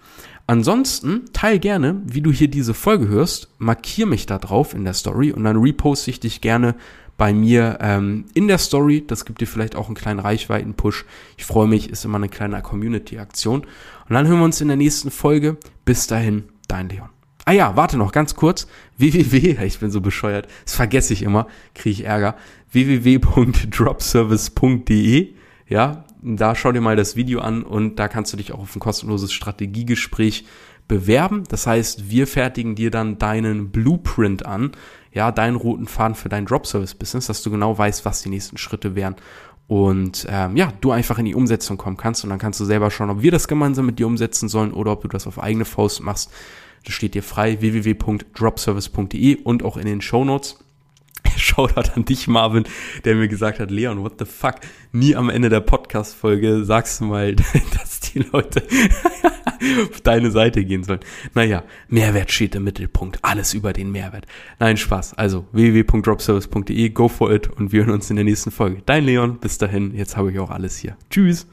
Ansonsten 0.46 1.24
teil 1.32 1.58
gerne, 1.58 2.00
wie 2.04 2.22
du 2.22 2.32
hier 2.32 2.48
diese 2.48 2.74
Folge 2.74 3.08
hörst, 3.08 3.48
markier 3.58 4.06
mich 4.06 4.26
da 4.26 4.38
drauf 4.38 4.74
in 4.74 4.84
der 4.84 4.94
Story 4.94 5.32
und 5.32 5.44
dann 5.44 5.58
reposte 5.58 6.10
ich 6.10 6.20
dich 6.20 6.40
gerne 6.40 6.74
bei 7.18 7.34
mir 7.34 7.76
ähm, 7.80 8.24
in 8.32 8.48
der 8.48 8.56
Story. 8.58 9.04
Das 9.06 9.26
gibt 9.26 9.40
dir 9.40 9.46
vielleicht 9.46 9.76
auch 9.76 9.86
einen 9.86 9.94
kleinen 9.96 10.20
Reichweiten-Push. 10.20 11.04
Ich 11.36 11.44
freue 11.44 11.66
mich, 11.66 11.90
ist 11.90 12.04
immer 12.04 12.16
eine 12.16 12.30
kleine 12.30 12.62
Community-Aktion. 12.62 13.62
Und 13.62 13.68
dann 14.08 14.26
hören 14.26 14.38
wir 14.38 14.44
uns 14.44 14.60
in 14.60 14.68
der 14.68 14.76
nächsten 14.76 15.10
Folge. 15.10 15.56
Bis 15.84 16.06
dahin, 16.06 16.44
dein 16.68 16.88
Leon. 16.88 17.08
Ah 17.44 17.52
ja, 17.52 17.74
warte 17.76 17.98
noch 17.98 18.12
ganz 18.12 18.36
kurz. 18.36 18.68
www, 18.98 19.64
ich 19.64 19.80
bin 19.80 19.90
so 19.90 20.00
bescheuert, 20.00 20.46
das 20.64 20.74
vergesse 20.74 21.12
ich 21.12 21.22
immer, 21.22 21.48
kriege 21.74 21.90
ich 21.90 22.04
Ärger. 22.04 22.36
www.dropservice.de 22.72 25.34
ja, 25.68 26.04
da 26.36 26.54
schau 26.54 26.72
dir 26.72 26.80
mal 26.80 26.96
das 26.96 27.16
Video 27.16 27.40
an 27.40 27.62
und 27.62 27.96
da 27.96 28.08
kannst 28.08 28.32
du 28.32 28.36
dich 28.36 28.52
auch 28.52 28.60
auf 28.60 28.76
ein 28.76 28.80
kostenloses 28.80 29.32
Strategiegespräch 29.32 30.44
bewerben. 30.88 31.44
Das 31.48 31.66
heißt, 31.66 32.10
wir 32.10 32.26
fertigen 32.26 32.74
dir 32.74 32.90
dann 32.90 33.18
deinen 33.18 33.70
Blueprint 33.70 34.46
an, 34.46 34.72
ja, 35.12 35.30
deinen 35.30 35.56
roten 35.56 35.86
Faden 35.86 36.14
für 36.14 36.28
dein 36.28 36.46
Drop-Service-Business, 36.46 37.26
dass 37.26 37.42
du 37.42 37.50
genau 37.50 37.76
weißt, 37.76 38.04
was 38.04 38.22
die 38.22 38.30
nächsten 38.30 38.56
Schritte 38.56 38.94
wären. 38.94 39.16
Und 39.68 40.26
ähm, 40.30 40.56
ja, 40.56 40.72
du 40.80 40.92
einfach 40.92 41.18
in 41.18 41.26
die 41.26 41.34
Umsetzung 41.34 41.76
kommen 41.76 41.98
kannst 41.98 42.24
und 42.24 42.30
dann 42.30 42.38
kannst 42.38 42.58
du 42.58 42.64
selber 42.64 42.90
schauen, 42.90 43.10
ob 43.10 43.20
wir 43.22 43.30
das 43.30 43.48
gemeinsam 43.48 43.84
mit 43.84 43.98
dir 43.98 44.06
umsetzen 44.06 44.48
sollen 44.48 44.72
oder 44.72 44.92
ob 44.92 45.02
du 45.02 45.08
das 45.08 45.26
auf 45.26 45.42
eigene 45.42 45.66
Faust 45.66 46.02
machst. 46.02 46.32
Das 46.86 46.94
steht 46.94 47.14
dir 47.14 47.22
frei, 47.22 47.60
www.dropservice.de 47.60 49.42
und 49.42 49.62
auch 49.62 49.76
in 49.76 49.84
den 49.84 50.00
Show 50.00 50.24
Notes. 50.24 50.58
Shoutout 51.36 51.92
an 51.94 52.04
dich, 52.04 52.28
Marvin, 52.28 52.64
der 53.04 53.14
mir 53.14 53.28
gesagt 53.28 53.60
hat, 53.60 53.70
Leon, 53.70 54.02
what 54.02 54.14
the 54.18 54.24
fuck, 54.24 54.56
nie 54.92 55.14
am 55.14 55.30
Ende 55.30 55.48
der 55.48 55.60
Podcast-Folge 55.60 56.64
sagst 56.64 57.00
du 57.00 57.06
mal, 57.06 57.34
dass 57.74 58.00
die 58.00 58.20
Leute 58.20 58.62
auf 59.90 60.00
deine 60.02 60.30
Seite 60.30 60.64
gehen 60.64 60.84
sollen. 60.84 61.00
Naja, 61.34 61.64
Mehrwert 61.88 62.32
steht 62.32 62.54
im 62.54 62.64
Mittelpunkt, 62.64 63.18
alles 63.22 63.54
über 63.54 63.72
den 63.72 63.90
Mehrwert. 63.92 64.26
Nein, 64.58 64.76
Spaß. 64.76 65.14
Also 65.14 65.46
www.dropservice.de, 65.52 66.90
go 66.90 67.08
for 67.08 67.32
it 67.32 67.48
und 67.48 67.72
wir 67.72 67.84
hören 67.84 67.94
uns 67.94 68.10
in 68.10 68.16
der 68.16 68.24
nächsten 68.24 68.50
Folge. 68.50 68.82
Dein 68.86 69.04
Leon, 69.04 69.38
bis 69.38 69.58
dahin, 69.58 69.94
jetzt 69.94 70.16
habe 70.16 70.32
ich 70.32 70.38
auch 70.38 70.50
alles 70.50 70.78
hier. 70.78 70.96
Tschüss. 71.10 71.46